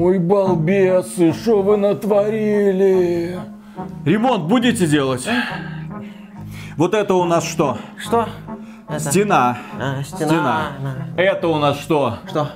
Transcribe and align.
Ой, 0.00 0.20
балбесы, 0.20 1.32
что 1.32 1.60
вы 1.60 1.76
натворили? 1.76 3.36
Ремонт 4.04 4.44
будете 4.44 4.86
делать? 4.86 5.28
Вот 6.76 6.94
это 6.94 7.14
у 7.14 7.24
нас 7.24 7.42
что? 7.42 7.78
Что? 7.96 8.28
Это... 8.88 9.00
Стена. 9.00 9.58
А, 9.76 10.00
стена. 10.04 10.28
Стена. 10.28 10.62
Это 11.16 11.48
у 11.48 11.56
нас 11.58 11.80
что? 11.80 12.18
Что? 12.28 12.48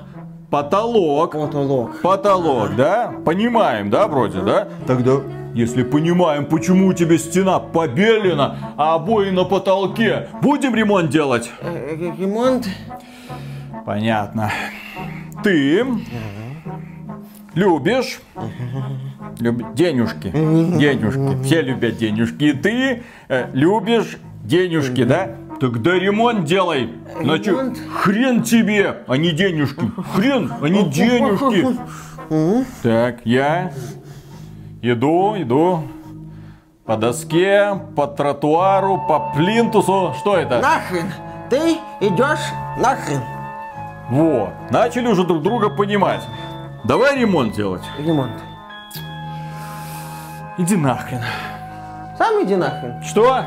Потолок. 0.53 1.33
Потолок. 1.33 2.01
Потолок, 2.01 2.77
да? 2.77 3.13
Понимаем, 3.25 3.91
да, 3.91 4.07
вроде, 4.07 4.41
да? 4.43 4.69
Тогда, 4.87 5.15
если 5.53 5.83
понимаем, 5.83 6.47
почему 6.47 6.87
у 6.87 6.93
тебя 6.93 7.19
стена 7.19 7.59
побелена, 7.59 8.75
а 8.77 8.95
обои 8.95 9.31
на 9.31 9.43
потолке, 9.43 10.29
будем 10.43 10.77
ремонт 10.77 11.11
делать? 11.11 11.51
Э, 11.61 11.97
э, 11.99 12.13
Ремонт. 12.17 12.69
Понятно. 13.85 14.53
Ты 15.43 15.85
любишь 17.55 18.21
люб- 19.41 19.75
денежки, 19.75 20.31
денежки, 20.31 21.43
все 21.45 21.63
любят 21.63 21.97
денежки, 21.99 22.45
и 22.45 22.53
ты 22.53 23.03
э, 23.29 23.49
любишь 23.53 24.19
денежки, 24.45 25.05
да? 25.05 25.31
Тогда 25.61 25.93
ремонт 25.93 26.45
делай. 26.45 26.91
Значит, 27.21 27.49
Ремонт? 27.49 27.79
хрен 27.95 28.43
тебе, 28.43 29.05
а 29.07 29.17
не 29.17 29.31
денежки. 29.31 29.91
Хрен, 30.15 30.53
а 30.61 30.69
не 30.69 30.83
денежки. 30.91 31.77
Так, 32.83 33.21
я 33.25 33.73
иду, 34.81 35.35
иду 35.41 35.85
по 36.85 36.97
доске, 36.97 37.79
по 37.95 38.09
тротуару, 38.09 38.99
по 39.07 39.33
плинтусу. 39.37 40.15
Что 40.19 40.37
это? 40.37 40.61
Нахрен. 40.61 41.13
Ты 41.49 41.77
идешь 42.01 42.41
нахрен. 42.81 43.21
Вот, 44.11 44.51
начали 44.71 45.07
уже 45.07 45.25
друг 45.25 45.43
друга 45.43 45.71
понимать. 45.71 46.23
Давай 46.85 47.17
ремонт 47.17 47.55
делать. 47.55 47.83
Ремонт. 47.97 48.33
Иди 50.59 50.75
нахрен. 50.75 51.21
Сам 52.19 52.45
иди 52.45 52.57
нахрен. 52.57 53.01
Что? 53.05 53.45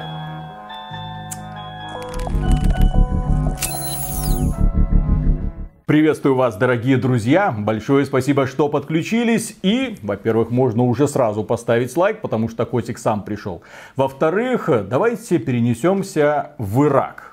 Приветствую 5.85 6.35
вас, 6.35 6.55
дорогие 6.55 6.95
друзья. 6.95 7.53
Большое 7.57 8.05
спасибо, 8.05 8.47
что 8.47 8.69
подключились. 8.69 9.57
И, 9.63 9.97
во-первых, 10.01 10.49
можно 10.49 10.83
уже 10.83 11.05
сразу 11.05 11.43
поставить 11.43 11.95
лайк, 11.97 12.21
потому 12.21 12.47
что 12.47 12.65
котик 12.65 12.97
сам 12.97 13.21
пришел. 13.21 13.63
Во-вторых, 13.97 14.69
давайте 14.87 15.39
перенесемся 15.39 16.51
в 16.57 16.85
Ирак. 16.85 17.24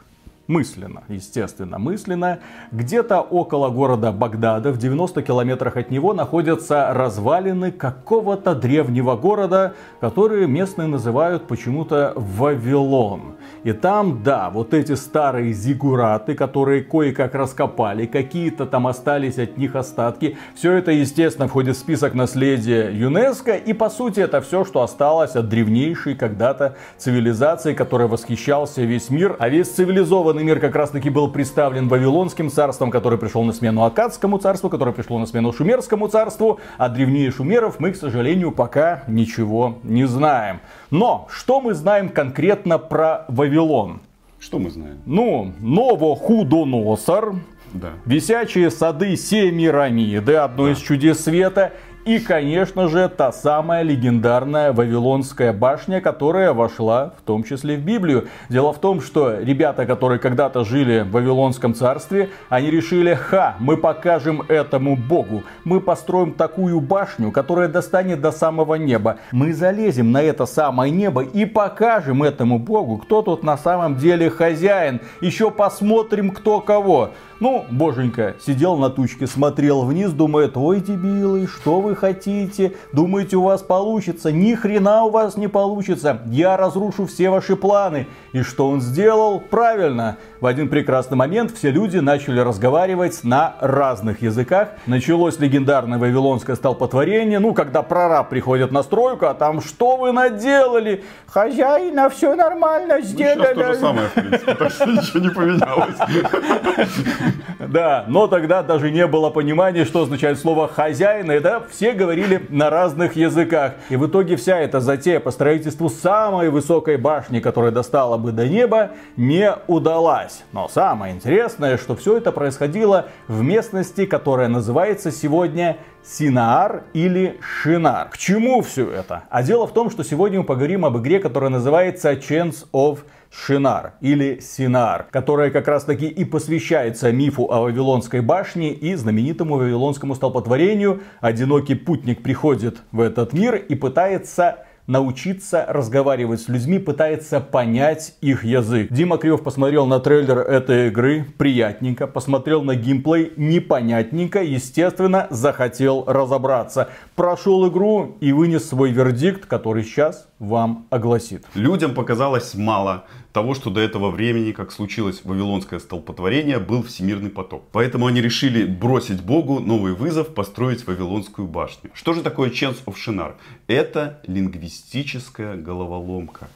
Мысленно, 0.49 1.05
естественно, 1.09 1.79
мысленно. 1.79 2.41
Где-то 2.73 3.21
около 3.21 3.69
города 3.69 4.11
Багдада, 4.11 4.73
в 4.73 4.79
90 4.79 5.23
километрах 5.23 5.77
от 5.77 5.91
него, 5.93 6.15
находятся 6.15 6.93
развалины 6.93 7.71
какого-то 7.71 8.57
древнего 8.57 9.15
города, 9.15 9.75
которые 10.01 10.49
местные 10.49 10.89
называют 10.89 11.47
почему-то 11.47 12.13
Вавилон. 12.17 13.37
И 13.63 13.73
там, 13.73 14.25
да, 14.25 14.51
вот 14.51 14.75
эти 14.75 14.97
старые 14.97 15.53
зигураты, 15.53 16.35
которые 16.35 16.83
кое-как 16.83 17.37
раскопали, 17.37 18.07
какие-то 18.07 18.67
там 18.67 18.89
остались 18.89 19.39
от 19.39 19.57
них 19.57 19.77
остатки. 19.77 20.37
Все 20.57 20.73
это, 20.73 20.91
естественно, 20.91 21.47
входит 21.47 21.77
в 21.77 21.79
список 21.79 22.15
наследия 22.15 22.91
ЮНЕСКО. 22.91 23.55
И, 23.55 23.73
по 23.73 23.89
сути, 23.89 24.19
это 24.19 24.41
все, 24.41 24.65
что 24.65 24.83
осталось 24.83 25.37
от 25.37 25.49
древнейшей 25.49 26.17
когда-то 26.17 26.77
цивилизации, 26.99 27.75
которой 27.75 28.09
восхищался 28.09 28.83
весь 28.83 29.09
мир. 29.09 29.37
А 29.39 29.49
весь 29.49 29.69
цивилизованный 29.69 30.32
мир 30.41 30.61
как 30.61 30.75
раз-таки 30.75 31.11
был 31.11 31.31
представлен 31.31 31.89
Вавилонским 31.89 32.51
царством, 32.51 32.91
который 32.91 33.19
пришел 33.19 33.43
на 33.45 33.53
смену 33.53 33.85
Акадскому 33.85 34.39
царству, 34.39 34.69
которое 34.71 34.93
пришло 34.93 35.19
на 35.19 35.27
смену 35.27 35.53
Шумерскому 35.53 36.09
царству. 36.09 36.61
А 36.79 36.89
древнее 36.89 37.31
шумеров 37.31 37.79
мы, 37.81 37.93
к 37.93 37.97
сожалению, 37.97 38.53
пока 38.53 39.05
ничего 39.07 39.79
не 39.83 40.07
знаем. 40.07 40.61
Но 40.91 41.27
что 41.31 41.61
мы 41.61 41.75
знаем 41.75 42.09
конкретно 42.09 42.79
про 42.79 43.25
Вавилон? 43.29 44.01
Что 44.41 44.59
мы 44.59 44.71
знаем? 44.71 44.99
Ну, 45.07 45.53
Новохудоносор, 45.61 47.35
Да. 47.73 47.91
висячие 48.05 48.71
сады 48.71 49.17
Семирамиды, 49.17 50.35
одно 50.35 50.69
из 50.69 50.79
чудес 50.79 51.21
света, 51.25 51.73
и, 52.05 52.19
конечно 52.19 52.89
же, 52.89 53.09
та 53.09 53.31
самая 53.33 53.83
легендарная 53.83 54.73
Вавилонская 54.73 55.53
башня, 55.53 56.01
которая 56.01 56.53
вошла 56.53 57.15
в 57.19 57.23
том 57.23 57.45
числе 57.45 57.77
в 57.77 57.81
Библию. 57.81 58.29
Дело 58.49 58.73
в 58.73 58.79
том, 58.79 59.01
что 59.01 59.39
ребята, 59.39 59.87
которые 59.87 60.19
когда-то 60.19 60.65
жили 60.65 61.01
в 61.01 61.13
Вавилонском 61.13 61.75
царстве, 61.75 62.31
они 62.49 62.71
решили, 62.71 63.15
ха, 63.15 63.55
мы 63.61 63.77
покажем 63.77 64.43
этому 64.49 64.97
богу. 64.97 65.45
Мы 65.65 65.81
построим 65.81 66.33
такую 66.33 66.81
башню, 66.81 67.31
которая 67.31 67.69
достанет 67.69 68.21
до 68.21 68.33
самого 68.33 68.75
неба. 68.75 69.19
Мы 69.31 69.53
залезем 69.53 70.11
на 70.11 70.23
это 70.23 70.47
самое 70.47 70.91
небо 70.91 71.23
и 71.23 71.45
покажем 71.45 72.23
этому 72.23 72.59
богу, 72.59 72.99
кто 72.99 73.23
тут 73.23 73.45
на 73.45 73.57
самом 73.57 73.97
деле 73.97 74.29
хозяин. 74.29 75.01
Еще 75.21 75.51
посмотрим, 75.51 76.31
кто 76.31 76.61
кого. 76.61 77.11
Ну, 77.43 77.67
боженька 77.73 78.37
сидел 78.47 78.77
на 78.77 78.89
тучке, 78.89 79.27
смотрел 79.27 79.83
вниз, 79.83 80.13
думает, 80.13 80.57
ой, 80.57 80.79
дебилы, 80.81 81.49
что 81.49 81.81
вы 81.81 81.97
хотите? 81.97 82.75
Думаете, 82.93 83.35
у 83.37 83.43
вас 83.43 83.63
получится? 83.63 84.31
Ни 84.31 84.55
хрена 84.55 85.03
у 85.03 85.11
вас 85.11 85.37
не 85.37 85.49
получится. 85.49 86.21
Я 86.27 86.57
разрушу 86.57 87.05
все 87.09 87.31
ваши 87.31 87.57
планы. 87.57 88.07
И 88.33 88.43
что 88.43 88.69
он 88.69 88.81
сделал? 88.81 89.41
Правильно. 89.41 90.19
В 90.41 90.47
один 90.47 90.69
прекрасный 90.69 91.17
момент 91.17 91.51
все 91.51 91.73
люди 91.73 91.99
начали 91.99 92.39
разговаривать 92.39 93.25
на 93.25 93.57
разных 93.61 94.23
языках. 94.23 94.69
Началось 94.87 95.41
легендарное 95.41 95.99
вавилонское 95.99 96.55
столпотворение. 96.55 97.41
Ну, 97.41 97.55
когда 97.55 97.83
прораб 97.83 98.29
приходит 98.29 98.71
на 98.71 98.85
стройку, 98.85 99.27
а 99.27 99.35
там, 99.35 99.61
что 99.63 99.97
вы 99.97 100.13
наделали? 100.13 101.03
Хозяина, 101.27 102.09
все 102.09 102.37
нормально 102.37 102.99
Ну, 102.99 103.05
сделали. 103.05 103.47
сейчас 103.53 103.55
то 103.57 103.73
же 103.75 103.81
самое, 103.81 104.07
в 104.07 104.13
принципе, 104.13 104.55
так 104.55 104.71
что 104.71 104.87
ничего 104.87 105.19
не 105.25 105.31
поменялось. 105.31 105.97
Да, 107.69 108.05
но 108.09 108.27
тогда 108.27 108.63
даже 108.63 108.91
не 108.91 109.07
было 109.07 109.31
понимания, 109.31 109.85
что 109.85 110.03
означает 110.03 110.39
слово 110.39 110.69
хозяин, 110.69 111.31
и 111.31 111.39
да, 111.39 111.63
все 111.71 111.93
говорили 111.93 112.45
на 112.49 112.71
разных 112.71 113.17
языках. 113.17 113.75
И 113.89 113.97
в 113.97 114.07
итоге 114.07 114.37
вся 114.37 114.59
эта 114.59 114.81
затея 114.81 115.21
по 115.21 115.31
строительству 115.31 115.89
самой 115.89 116.51
высокой 116.51 116.97
башни, 116.97 117.41
которая 117.41 117.71
достала 117.71 118.19
бы 118.19 118.33
до 118.33 118.49
неба, 118.49 118.91
не 119.17 119.55
удалась. 119.69 120.45
Но 120.53 120.69
самое 120.69 121.15
интересное, 121.15 121.79
что 121.79 121.95
все 121.95 122.17
это 122.19 122.33
происходило 122.33 123.07
в 123.29 123.43
местности, 123.43 124.07
которая 124.07 124.49
называется 124.49 125.11
сегодня 125.11 125.79
Синаар 126.05 126.83
или 126.95 127.39
Шинар. 127.41 128.09
К 128.11 128.19
чему 128.19 128.61
все 128.63 128.91
это? 128.91 129.23
А 129.31 129.43
дело 129.45 129.69
в 129.69 129.73
том, 129.73 129.89
что 129.89 130.03
сегодня 130.03 130.41
мы 130.41 130.45
поговорим 130.45 130.85
об 130.85 130.99
игре, 130.99 131.21
которая 131.21 131.51
называется 131.51 132.13
Chance 132.13 132.67
of 132.73 133.01
Шинар 133.31 133.95
или 134.01 134.41
Синар, 134.41 135.07
которая 135.13 135.51
как 135.51 135.69
раз 135.69 135.85
таки 135.85 136.07
и 136.09 136.25
посвящается 136.25 137.13
мифу 137.13 137.45
о 137.51 137.63
Вавилонской 137.63 138.21
башне 138.21 138.73
и 138.73 138.95
знаменитому 138.97 139.57
Вавилонскому 139.57 140.17
столпотворению. 140.17 141.03
Одинокий 141.21 141.77
путник 141.77 142.23
приходит 142.23 142.83
в 142.91 143.01
этот 143.01 143.33
мир 143.33 143.55
и 143.55 143.77
пытается 143.77 144.67
научиться 144.87 145.65
разговаривать 145.69 146.41
с 146.41 146.49
людьми, 146.49 146.79
пытается 146.79 147.41
понять 147.41 148.15
их 148.21 148.45
язык. 148.45 148.89
Дима 148.91 149.19
Кривов 149.19 149.43
посмотрел 149.43 149.87
на 149.87 150.01
трейлер 150.01 150.39
этой 150.39 150.89
игры, 150.89 151.27
приятненько, 151.39 152.07
посмотрел 152.07 152.63
на 152.63 152.75
геймплей, 152.75 153.33
непонятненько, 153.37 154.43
естественно, 154.43 155.27
захотел 155.31 156.05
разобраться. 156.07 156.89
Прошел 157.15 157.69
игру 157.69 158.17
и 158.21 158.33
вынес 158.33 158.69
свой 158.69 158.91
вердикт, 158.91 159.47
который 159.47 159.85
сейчас 159.85 160.29
вам 160.39 160.87
огласит. 160.91 161.47
Людям 161.55 161.95
показалось 161.95 162.55
мало 162.55 163.05
того, 163.33 163.55
что 163.55 163.71
до 163.71 163.81
этого 163.81 164.11
времени, 164.11 164.53
как 164.53 164.73
случилось 164.73 165.23
вавилонское 165.25 165.81
столпотворение, 165.81 166.59
был 166.59 166.83
всемирный 166.83 167.31
потоп. 167.31 167.65
Поэтому 167.73 168.07
они 168.07 168.21
решили 168.21 168.65
бросить 168.65 169.23
Богу 169.23 169.61
новый 169.61 169.95
вызов, 169.95 170.35
построить 170.35 170.87
Вавилонскую 170.87 171.49
башню. 171.49 171.91
Что 171.95 172.13
же 172.13 172.23
такое 172.23 172.51
Chance 172.51 172.85
of 172.87 172.95
Shinar? 172.95 173.35
Это 173.67 174.21
лингвистическая 174.27 175.57
головоломка. 175.57 176.49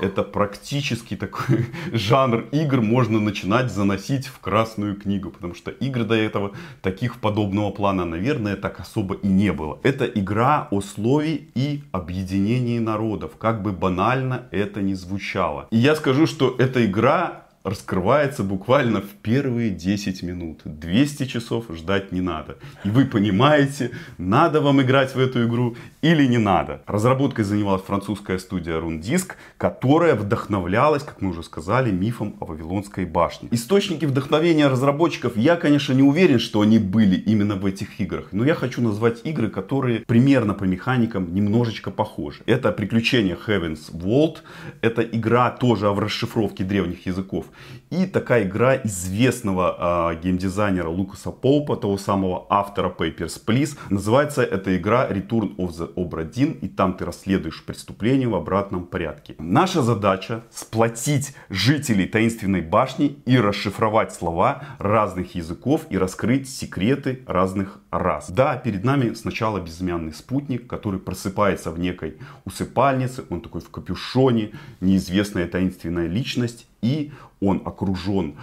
Это 0.00 0.22
практически 0.22 1.16
такой 1.16 1.66
жанр 1.92 2.46
игр 2.52 2.80
можно 2.80 3.20
начинать 3.20 3.72
заносить 3.72 4.26
в 4.26 4.38
Красную 4.38 4.96
книгу. 4.96 5.30
Потому 5.30 5.54
что 5.54 5.70
игр 5.70 6.04
до 6.04 6.14
этого 6.14 6.52
таких 6.82 7.20
подобного 7.20 7.70
плана, 7.70 8.04
наверное, 8.04 8.56
так 8.56 8.80
особо 8.80 9.14
и 9.14 9.26
не 9.26 9.52
было. 9.52 9.78
Это 9.82 10.04
игра 10.04 10.68
о 10.70 10.80
слове 10.80 11.48
и 11.54 11.82
объединении 11.92 12.78
народов. 12.78 13.36
Как 13.36 13.62
бы 13.62 13.72
банально 13.72 14.46
это 14.50 14.80
ни 14.80 14.94
звучало. 14.94 15.66
И 15.70 15.78
я 15.78 15.96
скажу, 15.96 16.23
что 16.26 16.54
эта 16.58 16.84
игра 16.84 17.43
раскрывается 17.64 18.44
буквально 18.44 19.00
в 19.00 19.08
первые 19.22 19.70
10 19.70 20.22
минут. 20.22 20.60
200 20.64 21.24
часов 21.24 21.64
ждать 21.70 22.12
не 22.12 22.20
надо. 22.20 22.58
И 22.84 22.90
вы 22.90 23.06
понимаете, 23.06 23.90
надо 24.18 24.60
вам 24.60 24.82
играть 24.82 25.14
в 25.14 25.18
эту 25.18 25.46
игру 25.46 25.74
или 26.02 26.26
не 26.26 26.36
надо. 26.36 26.82
Разработкой 26.86 27.46
занималась 27.46 27.82
французская 27.82 28.38
студия 28.38 28.74
Rundisk, 28.78 29.32
которая 29.56 30.14
вдохновлялась, 30.14 31.02
как 31.02 31.22
мы 31.22 31.30
уже 31.30 31.42
сказали, 31.42 31.90
мифом 31.90 32.36
о 32.40 32.44
Вавилонской 32.44 33.06
башне. 33.06 33.48
Источники 33.50 34.04
вдохновения 34.04 34.68
разработчиков, 34.68 35.34
я, 35.36 35.56
конечно, 35.56 35.94
не 35.94 36.02
уверен, 36.02 36.38
что 36.38 36.60
они 36.60 36.78
были 36.78 37.16
именно 37.16 37.56
в 37.56 37.64
этих 37.64 37.98
играх. 37.98 38.28
Но 38.32 38.44
я 38.44 38.54
хочу 38.54 38.82
назвать 38.82 39.24
игры, 39.24 39.48
которые 39.48 40.00
примерно 40.00 40.52
по 40.52 40.64
механикам 40.64 41.34
немножечко 41.34 41.90
похожи. 41.90 42.42
Это 42.44 42.72
приключение 42.72 43.38
Heaven's 43.46 43.90
Vault, 43.90 44.38
это 44.82 45.00
игра 45.00 45.50
тоже 45.50 45.88
о 45.88 45.98
расшифровке 45.98 46.62
древних 46.62 47.06
языков. 47.06 47.46
И 47.90 48.06
такая 48.06 48.44
игра 48.44 48.76
известного 48.76 50.12
э, 50.12 50.20
геймдизайнера 50.22 50.88
Лукаса 50.88 51.30
Поупа, 51.30 51.76
того 51.76 51.98
самого 51.98 52.46
автора 52.50 52.88
Papers, 52.88 53.40
Please. 53.44 53.76
Называется 53.90 54.42
эта 54.42 54.76
игра 54.76 55.08
Return 55.08 55.56
of 55.56 55.70
the 55.70 55.94
Obra 55.94 56.28
Dinn, 56.28 56.58
и 56.60 56.68
там 56.68 56.94
ты 56.94 57.04
расследуешь 57.04 57.64
преступление 57.64 58.28
в 58.28 58.34
обратном 58.34 58.86
порядке. 58.86 59.34
Наша 59.38 59.82
задача 59.82 60.42
сплотить 60.50 61.34
жителей 61.50 62.06
таинственной 62.06 62.62
башни 62.62 63.18
и 63.26 63.38
расшифровать 63.38 64.12
слова 64.12 64.62
разных 64.78 65.34
языков 65.34 65.86
и 65.90 65.98
раскрыть 65.98 66.48
секреты 66.48 67.22
разных 67.26 67.80
рас. 67.90 68.30
Да, 68.30 68.56
перед 68.56 68.84
нами 68.84 69.14
сначала 69.14 69.60
безымянный 69.60 70.12
спутник, 70.12 70.66
который 70.66 71.00
просыпается 71.00 71.70
в 71.70 71.78
некой 71.78 72.18
усыпальнице, 72.44 73.24
он 73.30 73.40
такой 73.40 73.60
в 73.60 73.70
капюшоне, 73.70 74.52
неизвестная 74.80 75.46
таинственная 75.46 76.06
личность, 76.06 76.66
и 76.84 77.10
он 77.40 77.62
окружен 77.64 78.36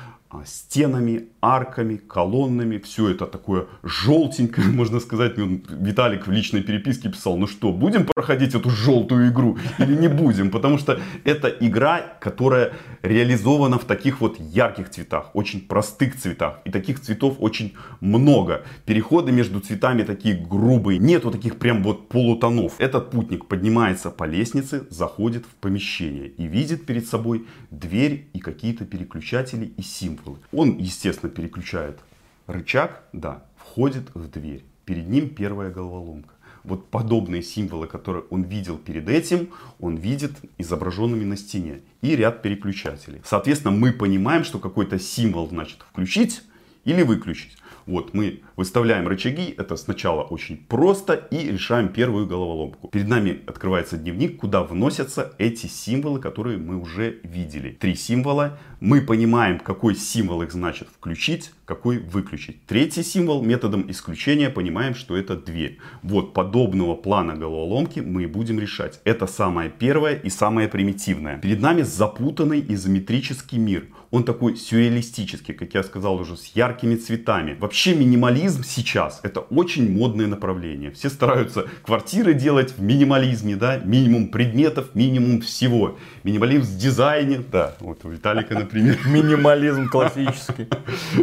стенами, 0.46 1.28
арками, 1.42 1.98
колоннами. 1.98 2.78
Все 2.78 3.10
это 3.10 3.26
такое 3.26 3.68
желтенькое, 3.84 4.68
можно 4.74 5.00
сказать. 5.00 5.34
Виталик 5.38 6.28
в 6.28 6.32
личной 6.32 6.62
переписке 6.62 7.10
писал, 7.10 7.38
ну 7.38 7.48
что, 7.48 7.72
будем 7.72 8.06
проходить 8.06 8.56
эту 8.56 8.70
желтую 8.70 9.30
игру 9.30 9.58
или 9.80 9.96
не 9.96 10.08
будем? 10.08 10.52
Потому 10.52 10.78
что 10.78 11.00
это 11.24 11.50
игра, 11.50 12.02
которая 12.20 12.74
реализована 13.02 13.78
в 13.78 13.86
таких 13.86 14.22
вот 14.22 14.40
ярких 14.40 14.90
цветах, 14.90 15.32
очень 15.36 15.62
простых 15.62 16.18
цветах. 16.18 16.60
И 16.66 16.72
таких 16.72 17.02
цветов 17.02 17.36
очень 17.40 17.74
много. 18.00 18.64
Переходы 18.86 19.32
между 19.32 19.60
цветами 19.60 20.04
такие 20.04 20.36
грубые. 20.36 21.00
Нету 21.00 21.32
таких 21.32 21.58
прям 21.60 21.84
вот 21.84 22.10
полутонов. 22.10 22.74
Этот 22.80 23.12
путник 23.12 23.48
поднимается 23.48 24.12
по 24.12 24.24
лестнице, 24.24 24.88
заходит 24.90 25.46
в 25.46 25.56
помещение 25.56 26.28
и 26.28 26.48
видит 26.48 26.86
перед 26.86 27.06
собой 27.06 27.46
дверь 27.70 28.30
и 28.34 28.40
какие-то 28.40 28.86
переключатели 28.86 29.66
и 29.78 29.82
символы 29.82 30.21
символы. 30.22 30.40
Он, 30.52 30.78
естественно, 30.78 31.32
переключает 31.32 32.00
рычаг, 32.48 33.04
да, 33.14 33.44
входит 33.56 34.14
в 34.14 34.30
дверь. 34.30 34.64
Перед 34.86 35.08
ним 35.08 35.30
первая 35.30 35.72
головоломка. 35.72 36.34
Вот 36.64 36.90
подобные 36.90 37.42
символы, 37.42 37.88
которые 37.88 38.24
он 38.30 38.44
видел 38.44 38.78
перед 38.78 39.10
этим, 39.10 39.50
он 39.80 39.96
видит 39.96 40.34
изображенными 40.60 41.24
на 41.24 41.38
стене. 41.38 41.82
И 42.02 42.16
ряд 42.16 42.44
переключателей. 42.44 43.22
Соответственно, 43.26 43.76
мы 43.76 43.92
понимаем, 43.92 44.44
что 44.44 44.60
какой-то 44.60 45.00
символ 45.00 45.48
значит 45.50 45.80
включить 45.92 46.44
или 46.86 47.02
выключить. 47.02 47.58
Вот 47.86 48.14
мы 48.14 48.42
выставляем 48.56 49.08
рычаги, 49.08 49.54
это 49.58 49.76
сначала 49.76 50.24
очень 50.24 50.58
просто 50.58 51.14
и 51.14 51.52
решаем 51.52 51.90
первую 51.90 52.28
головоломку. 52.28 52.88
Перед 52.90 53.08
нами 53.08 53.42
открывается 53.48 53.98
дневник, 53.98 54.38
куда 54.38 54.64
вносятся 54.64 55.34
эти 55.38 55.68
символы, 55.68 56.20
которые 56.20 56.58
мы 56.58 56.78
уже 56.78 57.20
видели. 57.24 57.72
Три 57.80 57.96
символа. 57.96 58.58
Мы 58.80 59.02
понимаем, 59.02 59.60
какой 59.60 59.96
символ 59.96 60.42
их 60.42 60.52
значит 60.52 60.88
включить, 60.90 61.52
какой 61.66 62.00
выключить. 62.00 62.66
Третий 62.66 63.04
символ 63.04 63.44
методом 63.44 63.90
исключения 63.90 64.50
понимаем, 64.50 64.96
что 64.96 65.16
это 65.16 65.36
дверь. 65.36 65.78
Вот 66.04 66.34
подобного 66.34 66.96
плана 66.96 67.36
головоломки 67.36 68.00
мы 68.00 68.28
будем 68.28 68.60
решать. 68.60 69.00
Это 69.04 69.28
самое 69.28 69.70
первое 69.70 70.16
и 70.16 70.30
самое 70.30 70.68
примитивное. 70.68 71.38
Перед 71.40 71.62
нами 71.62 71.84
запутанный 71.84 72.64
изометрический 72.68 73.58
мир. 73.58 73.88
Он 74.12 74.26
такой 74.26 74.58
сюрреалистический, 74.58 75.54
как 75.54 75.74
я 75.74 75.84
сказал 75.84 76.16
уже, 76.16 76.36
с 76.36 76.48
яркими 76.54 76.96
цветами. 76.96 77.56
Вообще 77.58 77.96
минимализм 77.96 78.64
сейчас 78.64 79.22
это 79.24 79.40
очень 79.40 79.90
модное 79.90 80.28
направление. 80.28 80.92
Все 80.92 81.10
стараются 81.10 81.66
квартиры 81.84 82.34
делать 82.34 82.74
в 82.78 82.82
минимализме, 82.82 83.56
да, 83.56 83.78
минимум 83.78 84.28
предметов, 84.28 84.96
минимум 84.96 85.40
всего. 85.40 85.98
Минимализм 86.24 86.64
в 86.64 86.78
дизайне, 86.78 87.42
да, 87.52 87.76
вот 87.80 88.04
у 88.04 88.10
Виталика, 88.10 88.54
например. 88.54 89.00
Минимализм 89.08 89.88
классический. 89.88 90.68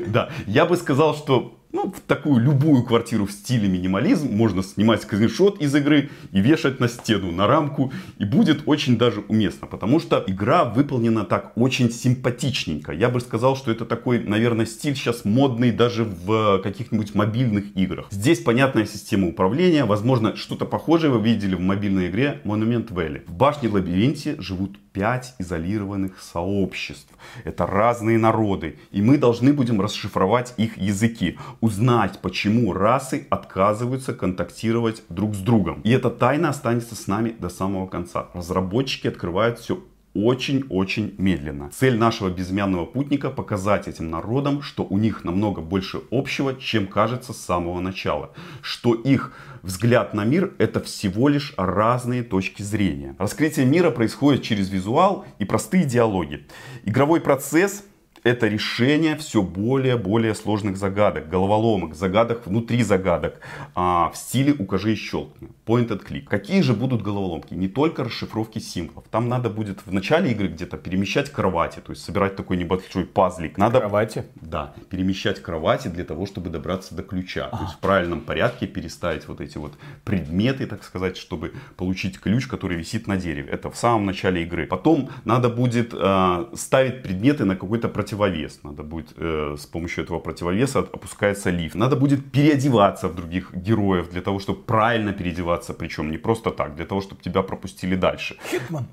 Да, 0.09 0.31
я 0.47 0.65
бы 0.65 0.77
сказал, 0.77 1.15
что 1.15 1.59
ну, 1.79 1.93
в 1.93 2.01
такую 2.01 2.41
любую 2.41 2.83
квартиру 2.83 3.25
в 3.25 3.31
стиле 3.31 3.69
минимализм 3.69 4.35
можно 4.35 4.65
снимать 4.65 5.03
скриншот 5.03 5.63
из 5.63 5.73
игры 5.77 6.11
и 6.33 6.41
вешать 6.41 6.81
на 6.81 6.89
стену, 6.89 7.31
на 7.31 7.47
рамку. 7.47 7.93
И 8.19 8.25
будет 8.25 8.63
очень 8.67 8.99
даже 8.99 9.21
уместно, 9.29 9.69
потому 9.69 10.01
что 10.01 10.25
игра 10.27 10.65
выполнена 10.65 11.25
так 11.25 11.53
очень 11.55 11.93
симпатичненько. 11.93 12.91
Я 12.91 13.09
бы 13.09 13.21
сказал, 13.21 13.57
что 13.57 13.71
это 13.71 13.85
такой, 13.85 14.19
наверное, 14.19 14.67
стиль 14.67 14.97
сейчас 14.97 15.25
модный 15.25 15.71
даже 15.71 16.03
в 16.03 16.61
каких-нибудь 16.65 17.15
мобильных 17.15 17.77
играх. 17.77 18.09
Здесь 18.11 18.41
понятная 18.41 18.85
система 18.85 19.29
управления. 19.29 19.85
Возможно, 19.85 20.35
что-то 20.35 20.67
похожее 20.67 21.13
вы 21.13 21.23
видели 21.23 21.55
в 21.55 21.61
мобильной 21.61 22.09
игре 22.09 22.41
Monument 22.45 22.89
Valley. 22.89 23.23
В 23.29 23.35
башне-лабиринте 23.35 24.35
живут 24.41 24.77
пять 24.93 25.37
изолированных 25.39 26.21
сообществ. 26.21 27.13
Это 27.45 27.67
разные 27.67 28.19
народы. 28.19 28.81
И 28.91 29.01
мы 29.01 29.17
должны 29.17 29.53
будем 29.53 29.81
расшифровать 29.81 30.55
их 30.57 30.77
языки. 30.77 31.39
Узнать, 31.69 32.21
почему 32.23 32.73
расы 32.73 33.27
отказываются 33.29 34.15
контактировать 34.15 35.03
друг 35.11 35.35
с 35.35 35.39
другом. 35.41 35.83
И 35.83 35.91
эта 35.91 36.09
тайна 36.09 36.49
останется 36.49 36.95
с 36.95 37.07
нами 37.07 37.37
до 37.39 37.51
самого 37.51 37.87
конца. 37.87 38.29
Разработчики 38.33 39.07
открывают 39.07 39.59
все 39.59 39.79
очень-очень 40.15 41.15
медленно. 41.19 41.71
Цель 41.71 41.99
нашего 41.99 42.31
безымянного 42.31 42.87
путника 42.87 43.29
показать 43.29 43.87
этим 43.87 44.09
народам, 44.09 44.63
что 44.63 44.83
у 44.83 44.97
них 44.97 45.25
намного 45.25 45.61
больше 45.61 46.01
общего, 46.11 46.55
чем 46.55 46.87
кажется 46.87 47.35
с 47.35 47.37
самого 47.39 47.81
начала. 47.81 48.31
Что 48.63 48.95
их 48.95 49.35
взгляд 49.63 50.15
на 50.15 50.25
мир 50.25 50.55
это 50.57 50.81
всего 50.81 51.29
лишь 51.29 51.53
разные 51.59 52.23
точки 52.23 52.63
зрения. 52.63 53.15
Раскрытие 53.19 53.67
мира 53.67 53.91
происходит 53.91 54.43
через 54.43 54.71
визуал 54.71 55.27
и 55.39 55.45
простые 55.45 55.85
диалоги. 55.85 56.47
Игровой 56.85 57.21
процесс 57.21 57.85
это 58.29 58.47
решение 58.47 59.17
все 59.17 59.43
более 59.43 59.95
и 59.95 59.99
более 59.99 60.35
сложных 60.35 60.77
загадок, 60.77 61.29
головоломок, 61.29 61.95
загадок 61.95 62.47
внутри 62.47 62.83
загадок 62.83 63.41
а, 63.75 64.11
в 64.11 64.17
стиле 64.17 64.55
«укажи 64.59 64.93
и 64.93 64.97
щелкни», 64.97 65.49
point 65.67 65.89
and 65.89 66.07
click. 66.07 66.25
Какие 66.25 66.61
же 66.61 66.75
будут 66.75 67.03
головоломки? 67.03 67.55
Не 67.55 67.69
только 67.69 68.05
расшифровки 68.05 68.59
символов. 68.59 69.05
Там 69.11 69.29
надо 69.29 69.49
будет 69.49 69.87
в 69.87 69.93
начале 69.93 70.33
игры 70.33 70.49
где-то 70.49 70.77
перемещать 70.77 71.31
кровати, 71.31 71.81
то 71.81 71.93
есть 71.93 72.05
собирать 72.05 72.37
такой 72.37 72.59
небольшой 72.59 73.05
пазлик. 73.05 73.57
Надо, 73.57 73.81
Кровати? 73.81 74.25
Да, 74.35 74.75
перемещать 74.91 75.41
кровати 75.41 75.89
для 75.89 76.05
того, 76.05 76.27
чтобы 76.27 76.51
добраться 76.51 76.95
до 76.95 77.03
ключа. 77.03 77.49
То 77.49 77.63
есть 77.63 77.75
в 77.75 77.79
правильном 77.79 78.21
порядке 78.21 78.67
переставить 78.67 79.27
вот 79.29 79.41
эти 79.41 79.59
вот 79.59 79.73
предметы, 80.05 80.67
так 80.67 80.85
сказать, 80.85 81.17
чтобы 81.17 81.53
получить 81.77 82.21
ключ, 82.21 82.47
который 82.47 82.77
висит 82.77 83.07
на 83.07 83.17
дереве. 83.17 83.51
Это 83.51 83.71
в 83.71 83.77
самом 83.77 84.05
начале 84.07 84.43
игры. 84.43 84.67
Потом 84.67 85.09
надо 85.25 85.49
будет 85.49 85.95
э, 85.95 86.47
ставить 86.55 87.03
предметы 87.03 87.45
на 87.45 87.57
какой-то 87.57 87.89
противоположный 87.89 88.18
противовес. 88.19 88.61
Надо 88.63 88.83
будет 88.83 89.15
э, 89.17 89.57
с 89.57 89.67
помощью 89.67 90.05
этого 90.05 90.21
противовеса 90.21 90.79
опускается 90.79 91.51
лифт. 91.51 91.75
Надо 91.75 91.97
будет 91.97 92.33
переодеваться 92.33 93.09
в 93.09 93.15
других 93.15 93.55
героев 93.55 94.11
для 94.11 94.21
того, 94.21 94.39
чтобы 94.39 94.63
правильно 94.63 95.13
переодеваться. 95.13 95.75
Причем 95.75 96.11
не 96.11 96.19
просто 96.19 96.51
так, 96.51 96.75
для 96.75 96.85
того, 96.85 97.01
чтобы 97.01 97.23
тебя 97.23 97.43
пропустили 97.43 97.97
дальше. 97.97 98.37
Хитман. 98.51 98.87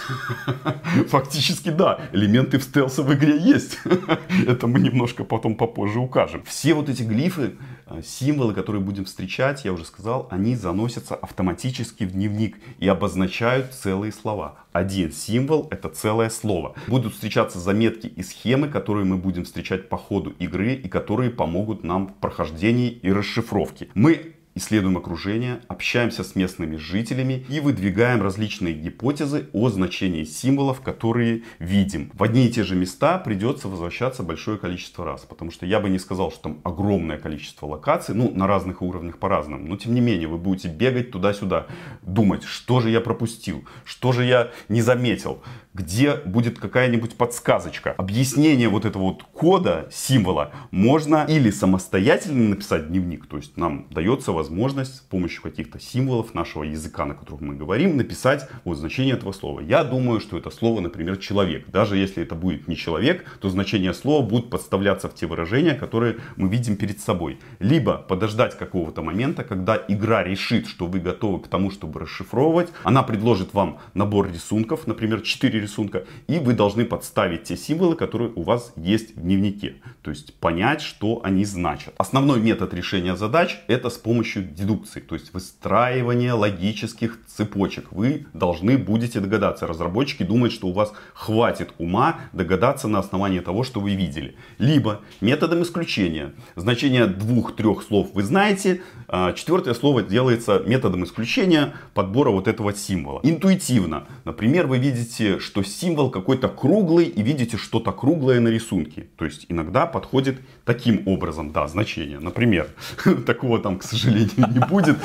Фактически 1.08 1.70
да, 1.70 2.00
элементы 2.12 2.58
в 2.58 2.62
стелса 2.62 3.02
в 3.02 3.12
игре 3.14 3.38
есть. 3.38 3.78
Это 4.46 4.66
мы 4.66 4.80
немножко 4.80 5.24
потом 5.24 5.54
попозже 5.54 6.00
укажем. 6.00 6.42
Все 6.44 6.74
вот 6.74 6.88
эти 6.88 7.02
глифы, 7.02 7.56
э, 7.86 8.02
символы, 8.04 8.54
которые 8.54 8.82
будем 8.82 9.04
встречать, 9.04 9.64
я 9.64 9.72
уже 9.72 9.84
сказал, 9.84 10.28
они 10.30 10.56
заносятся 10.56 11.14
автоматически 11.14 12.04
в 12.04 12.12
дневник 12.12 12.56
и 12.78 12.88
обозначают 12.88 13.72
целые 13.72 14.12
слова. 14.12 14.56
Один 14.72 15.12
символ 15.12 15.68
это 15.70 15.88
целое 15.88 16.30
слово. 16.30 16.74
Будут 16.86 17.14
встречаться 17.14 17.58
заметки 17.58 18.06
и 18.06 18.22
схемы, 18.22 18.68
которые 18.68 19.04
мы 19.04 19.16
будем 19.16 19.44
встречать 19.44 19.88
по 19.88 19.96
ходу 19.96 20.30
игры 20.38 20.74
и 20.74 20.88
которые 20.88 21.30
помогут 21.30 21.84
нам 21.84 22.08
в 22.08 22.14
прохождении 22.14 22.90
и 22.90 23.12
расшифровке. 23.12 23.88
Мы 23.94 24.34
исследуем 24.54 24.96
окружение, 24.96 25.60
общаемся 25.68 26.24
с 26.24 26.34
местными 26.34 26.76
жителями 26.76 27.44
и 27.48 27.60
выдвигаем 27.60 28.22
различные 28.22 28.74
гипотезы 28.74 29.48
о 29.52 29.68
значении 29.68 30.24
символов, 30.24 30.80
которые 30.80 31.42
видим. 31.58 32.10
В 32.14 32.22
одни 32.22 32.46
и 32.46 32.50
те 32.50 32.62
же 32.64 32.74
места 32.74 33.18
придется 33.18 33.68
возвращаться 33.68 34.22
большое 34.22 34.58
количество 34.58 35.04
раз, 35.04 35.22
потому 35.22 35.50
что 35.50 35.66
я 35.66 35.80
бы 35.80 35.88
не 35.88 35.98
сказал, 35.98 36.30
что 36.30 36.42
там 36.42 36.60
огромное 36.64 37.18
количество 37.18 37.66
локаций, 37.66 38.14
ну, 38.14 38.30
на 38.34 38.46
разных 38.46 38.82
уровнях 38.82 39.18
по-разному, 39.18 39.66
но 39.66 39.76
тем 39.76 39.94
не 39.94 40.00
менее 40.00 40.28
вы 40.28 40.38
будете 40.38 40.68
бегать 40.68 41.10
туда-сюда, 41.10 41.66
думать, 42.02 42.44
что 42.44 42.80
же 42.80 42.90
я 42.90 43.00
пропустил, 43.00 43.64
что 43.84 44.12
же 44.12 44.24
я 44.24 44.50
не 44.68 44.82
заметил, 44.82 45.42
где 45.74 46.16
будет 46.16 46.58
какая-нибудь 46.58 47.16
подсказочка. 47.16 47.92
Объяснение 47.92 48.68
вот 48.68 48.84
этого 48.84 49.04
вот 49.04 49.22
кода, 49.22 49.88
символа, 49.90 50.52
можно 50.70 51.24
или 51.28 51.50
самостоятельно 51.50 52.50
написать 52.50 52.88
дневник, 52.88 53.26
то 53.26 53.36
есть 53.36 53.56
нам 53.56 53.86
дается 53.90 54.32
возможность 54.42 54.96
с 54.96 55.00
помощью 55.00 55.40
каких-то 55.42 55.78
символов 55.78 56.34
нашего 56.34 56.64
языка, 56.64 57.04
на 57.04 57.14
котором 57.14 57.46
мы 57.46 57.54
говорим, 57.54 57.96
написать 57.96 58.48
вот 58.64 58.76
значение 58.76 59.14
этого 59.14 59.32
слова. 59.32 59.60
Я 59.60 59.84
думаю, 59.84 60.18
что 60.20 60.36
это 60.36 60.50
слово, 60.50 60.80
например, 60.80 61.16
человек. 61.16 61.70
Даже 61.70 61.96
если 61.96 62.24
это 62.24 62.34
будет 62.34 62.66
не 62.66 62.76
человек, 62.76 63.24
то 63.40 63.50
значение 63.50 63.94
слова 63.94 64.26
будет 64.26 64.50
подставляться 64.50 65.08
в 65.08 65.14
те 65.14 65.26
выражения, 65.26 65.74
которые 65.74 66.16
мы 66.36 66.48
видим 66.48 66.76
перед 66.76 66.98
собой. 66.98 67.38
Либо 67.60 67.98
подождать 67.98 68.58
какого-то 68.58 69.02
момента, 69.02 69.44
когда 69.44 69.80
игра 69.86 70.24
решит, 70.24 70.66
что 70.66 70.86
вы 70.86 70.98
готовы 70.98 71.38
к 71.38 71.46
тому, 71.46 71.70
чтобы 71.70 72.00
расшифровывать. 72.00 72.72
Она 72.82 73.04
предложит 73.04 73.54
вам 73.54 73.78
набор 73.94 74.28
рисунков, 74.32 74.88
например, 74.88 75.20
4 75.20 75.60
рисунка, 75.60 76.04
и 76.26 76.38
вы 76.40 76.54
должны 76.54 76.84
подставить 76.84 77.44
те 77.44 77.56
символы, 77.56 77.94
которые 77.94 78.32
у 78.34 78.42
вас 78.42 78.72
есть 78.76 79.16
в 79.16 79.20
дневнике. 79.20 79.76
То 80.02 80.10
есть 80.10 80.34
понять, 80.40 80.80
что 80.80 81.20
они 81.22 81.44
значат. 81.44 81.94
Основной 81.98 82.40
метод 82.40 82.74
решения 82.74 83.14
задач 83.14 83.60
это 83.68 83.88
с 83.88 83.98
помощью 83.98 84.31
дедукции, 84.40 85.00
то 85.00 85.14
есть 85.14 85.34
выстраивание 85.34 86.32
логических 86.32 87.18
цепочек. 87.26 87.92
Вы 87.92 88.26
должны 88.32 88.78
будете 88.78 89.20
догадаться. 89.20 89.66
Разработчики 89.66 90.22
думают, 90.22 90.52
что 90.52 90.68
у 90.68 90.72
вас 90.72 90.92
хватит 91.14 91.74
ума 91.78 92.20
догадаться 92.32 92.88
на 92.88 92.98
основании 92.98 93.40
того, 93.40 93.64
что 93.64 93.80
вы 93.80 93.94
видели. 93.94 94.36
Либо 94.58 95.00
методом 95.20 95.62
исключения. 95.62 96.32
Значение 96.56 97.06
двух-трех 97.06 97.82
слов 97.82 98.10
вы 98.14 98.22
знаете, 98.22 98.82
а 99.08 99.32
четвертое 99.32 99.74
слово 99.74 100.02
делается 100.02 100.62
методом 100.66 101.04
исключения 101.04 101.74
подбора 101.94 102.30
вот 102.30 102.48
этого 102.48 102.72
символа. 102.72 103.20
Интуитивно. 103.22 104.06
Например, 104.24 104.66
вы 104.66 104.78
видите, 104.78 105.38
что 105.38 105.62
символ 105.62 106.10
какой-то 106.10 106.48
круглый 106.48 107.06
и 107.06 107.22
видите 107.22 107.56
что-то 107.56 107.92
круглое 107.92 108.40
на 108.40 108.48
рисунке. 108.48 109.06
То 109.16 109.24
есть 109.24 109.46
иногда 109.48 109.86
подходит 109.86 110.40
таким 110.64 111.02
образом, 111.06 111.52
да, 111.52 111.66
значение. 111.68 112.20
Например, 112.20 112.68
такого 113.26 113.58
там, 113.58 113.78
к 113.78 113.82
сожалению, 113.82 114.21
не 114.36 114.66
будет, 114.66 114.96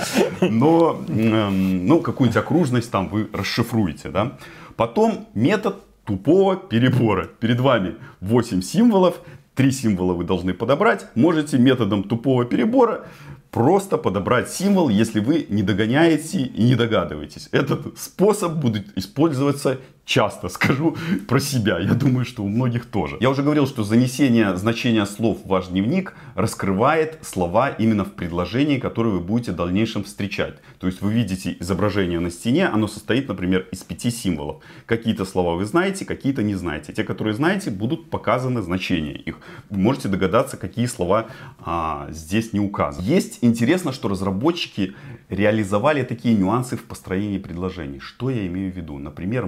но 0.42 1.02
эм, 1.08 1.88
ну, 1.88 2.02
какую-нибудь 2.02 2.38
окружность 2.38 2.92
там 2.92 3.10
вы 3.10 3.30
расшифруете. 3.34 4.10
Да? 4.10 4.38
Потом 4.76 5.28
метод 5.34 5.84
тупого 6.06 6.56
перебора. 6.56 7.26
Перед 7.40 7.60
вами 7.60 7.96
8 8.22 8.62
символов, 8.62 9.22
3 9.56 9.72
символа 9.72 10.14
вы 10.14 10.24
должны 10.24 10.54
подобрать. 10.54 11.08
Можете 11.16 11.58
методом 11.58 12.04
тупого 12.04 12.46
перебора 12.46 13.06
просто 13.52 13.98
подобрать 13.98 14.50
символ, 14.50 14.90
если 14.90 15.20
вы 15.20 15.46
не 15.50 15.64
догоняете 15.64 16.44
и 16.44 16.64
не 16.64 16.76
догадываетесь. 16.76 17.50
Этот 17.52 17.98
способ 17.98 18.54
будет 18.54 18.98
использоваться 18.98 19.80
часто 20.08 20.50
скажу 20.50 20.96
про 21.28 21.40
себя. 21.40 21.78
Я 21.80 21.94
думаю, 21.94 22.26
что 22.26 22.44
у 22.44 22.48
многих 22.48 22.86
тоже. 22.86 23.18
Я 23.20 23.30
уже 23.30 23.44
говорил, 23.44 23.68
что 23.68 23.84
занесение 23.84 24.56
значения 24.56 25.06
слов 25.06 25.40
в 25.44 25.48
ваш 25.48 25.68
дневник 25.68 26.16
раскрывает 26.34 27.20
слова 27.22 27.70
именно 27.70 28.06
в 28.06 28.14
предложении, 28.14 28.80
которые 28.80 29.14
вы 29.14 29.20
будете 29.20 29.52
в 29.52 29.56
дальнейшем 29.56 30.04
встречать. 30.04 30.56
То 30.80 30.88
есть 30.88 31.02
вы 31.02 31.12
видите 31.12 31.58
изображение 31.60 32.20
на 32.20 32.32
стене, 32.32 32.68
оно 32.68 32.88
состоит, 32.88 33.28
например, 33.28 33.68
из 33.72 33.84
пяти 33.84 34.10
символов. 34.10 34.64
Какие-то 34.86 35.26
слова 35.26 35.56
вы 35.56 35.66
знаете, 35.66 36.06
какие-то 36.06 36.42
не 36.42 36.56
знаете. 36.56 36.94
Те, 36.94 37.04
которые 37.04 37.34
знаете, 37.34 37.70
будут 37.70 38.10
показаны 38.10 38.62
значения 38.62 39.16
их. 39.16 39.40
Вы 39.70 39.80
можете 39.80 40.08
догадаться, 40.08 40.56
какие 40.56 40.86
слова 40.86 41.28
а, 41.60 42.08
здесь 42.12 42.54
не 42.54 42.62
указаны. 42.62 43.06
Есть 43.06 43.40
интересно, 43.42 43.92
что 43.92 44.08
разработчики 44.08 44.96
реализовали 45.30 46.04
такие 46.04 46.36
нюансы 46.36 46.78
в 46.78 46.84
построении 46.84 47.38
предложений. 47.38 48.00
Что 48.00 48.30
я 48.30 48.48
имею 48.48 48.72
в 48.72 48.78
виду? 48.78 48.98
Например, 48.98 49.46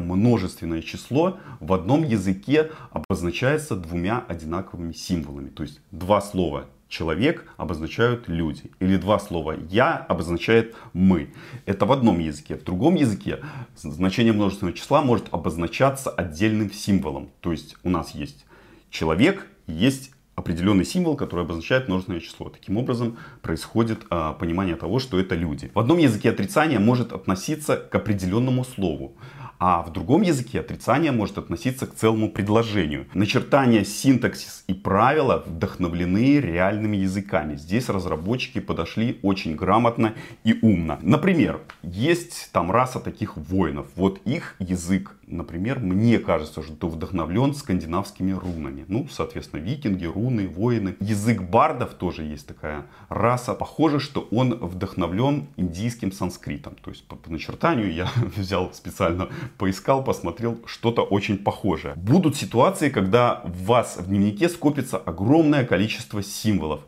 множественное 0.49 0.81
число 0.81 1.37
в 1.59 1.73
одном 1.73 2.03
языке 2.03 2.71
обозначается 2.91 3.75
двумя 3.75 4.25
одинаковыми 4.27 4.93
символами. 4.93 5.49
То 5.49 5.63
есть 5.63 5.79
два 5.91 6.21
слова 6.21 6.65
человек 6.87 7.45
обозначают 7.57 8.27
люди. 8.27 8.71
Или 8.79 8.97
два 8.97 9.19
слова 9.19 9.55
я 9.69 9.95
обозначает 9.95 10.75
мы. 10.93 11.31
Это 11.67 11.85
в 11.85 11.91
одном 11.91 12.19
языке. 12.19 12.55
В 12.55 12.63
другом 12.63 12.95
языке 12.95 13.39
значение 13.75 14.33
множественного 14.33 14.75
числа 14.75 15.01
может 15.03 15.27
обозначаться 15.31 16.09
отдельным 16.09 16.71
символом. 16.73 17.29
То 17.41 17.51
есть 17.51 17.75
у 17.83 17.89
нас 17.89 18.15
есть 18.15 18.45
человек, 18.89 19.45
есть 19.67 20.11
определенный 20.39 20.85
символ, 20.85 21.15
который 21.15 21.45
обозначает 21.45 21.87
множественное 21.87 22.21
число. 22.21 22.49
Таким 22.49 22.77
образом 22.77 23.17
происходит 23.41 23.99
а, 24.09 24.33
понимание 24.33 24.75
того, 24.75 24.99
что 24.99 25.19
это 25.19 25.35
люди. 25.35 25.69
В 25.73 25.79
одном 25.79 25.97
языке 25.97 26.29
отрицание 26.29 26.79
может 26.79 27.13
относиться 27.13 27.77
к 27.77 27.93
определенному 27.93 28.63
слову. 28.63 29.15
А 29.59 29.81
в 29.83 29.91
другом 29.91 30.21
языке 30.21 30.61
отрицание 30.61 31.11
может 31.11 31.37
относиться 31.37 31.85
к 31.85 31.93
целому 31.93 32.31
предложению. 32.31 33.07
Начертания, 33.13 33.83
синтаксис 33.83 34.63
и 34.67 34.73
правила 34.73 35.43
вдохновлены 35.45 36.39
реальными 36.39 36.95
языками. 36.95 37.57
Здесь 37.57 37.89
разработчики 37.89 38.61
подошли 38.61 39.19
очень 39.21 39.57
грамотно 39.57 40.13
и 40.45 40.57
умно. 40.61 40.97
Например, 41.01 41.59
есть 41.83 42.49
там 42.53 42.71
раса 42.71 43.01
таких 43.01 43.35
воинов. 43.35 43.87
Вот 43.97 44.21
их 44.23 44.55
язык, 44.59 45.17
например, 45.27 45.79
мне 45.79 46.19
кажется, 46.19 46.63
что 46.63 46.87
вдохновлен 46.87 47.53
скандинавскими 47.53 48.31
рунами. 48.31 48.85
Ну, 48.87 49.09
соответственно, 49.11 49.59
викинги, 49.59 50.05
руны, 50.05 50.47
воины. 50.47 50.95
Язык 51.01 51.41
бардов 51.41 51.95
тоже 51.95 52.23
есть 52.23 52.47
такая 52.47 52.85
раса. 53.09 53.53
Похоже, 53.55 53.99
что 53.99 54.25
он 54.31 54.55
вдохновлен 54.55 55.47
индийским 55.57 56.13
санскритом. 56.13 56.75
То 56.81 56.91
есть 56.91 57.05
по, 57.05 57.17
по 57.17 57.29
начертанию 57.29 57.93
я 57.93 58.07
взял 58.37 58.73
специально 58.73 59.27
поискал, 59.57 60.03
посмотрел, 60.03 60.59
что-то 60.65 61.03
очень 61.03 61.37
похожее. 61.37 61.95
Будут 61.95 62.35
ситуации, 62.35 62.89
когда 62.89 63.41
у 63.43 63.49
вас 63.65 63.97
в 63.97 64.07
дневнике 64.07 64.49
скопится 64.49 64.97
огромное 64.97 65.65
количество 65.65 66.23
символов, 66.23 66.81